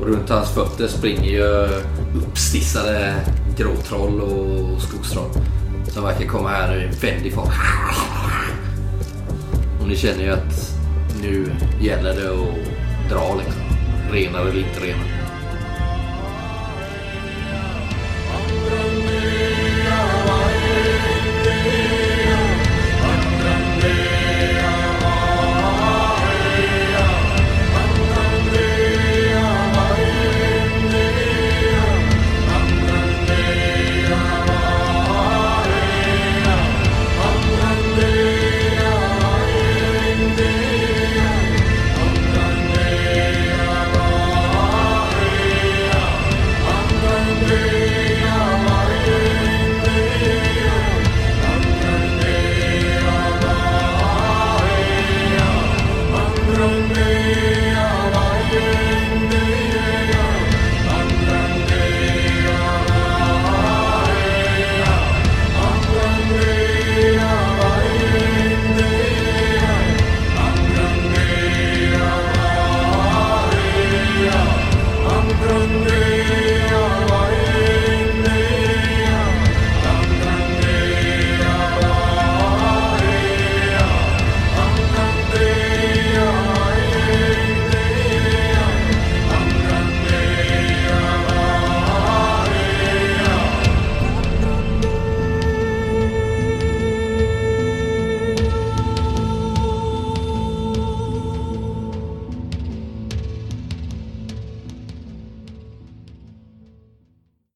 [0.00, 1.68] Och runt hans fötter springer ju
[2.26, 3.14] uppstissade
[3.56, 5.30] gråtroll och skogstroll.
[5.88, 7.52] Som verkar komma här nu i en väldig fart.
[9.80, 10.76] Och ni känner ju att
[11.22, 13.62] nu gäller det att dra liksom.
[14.12, 15.19] Renar eller inte renare.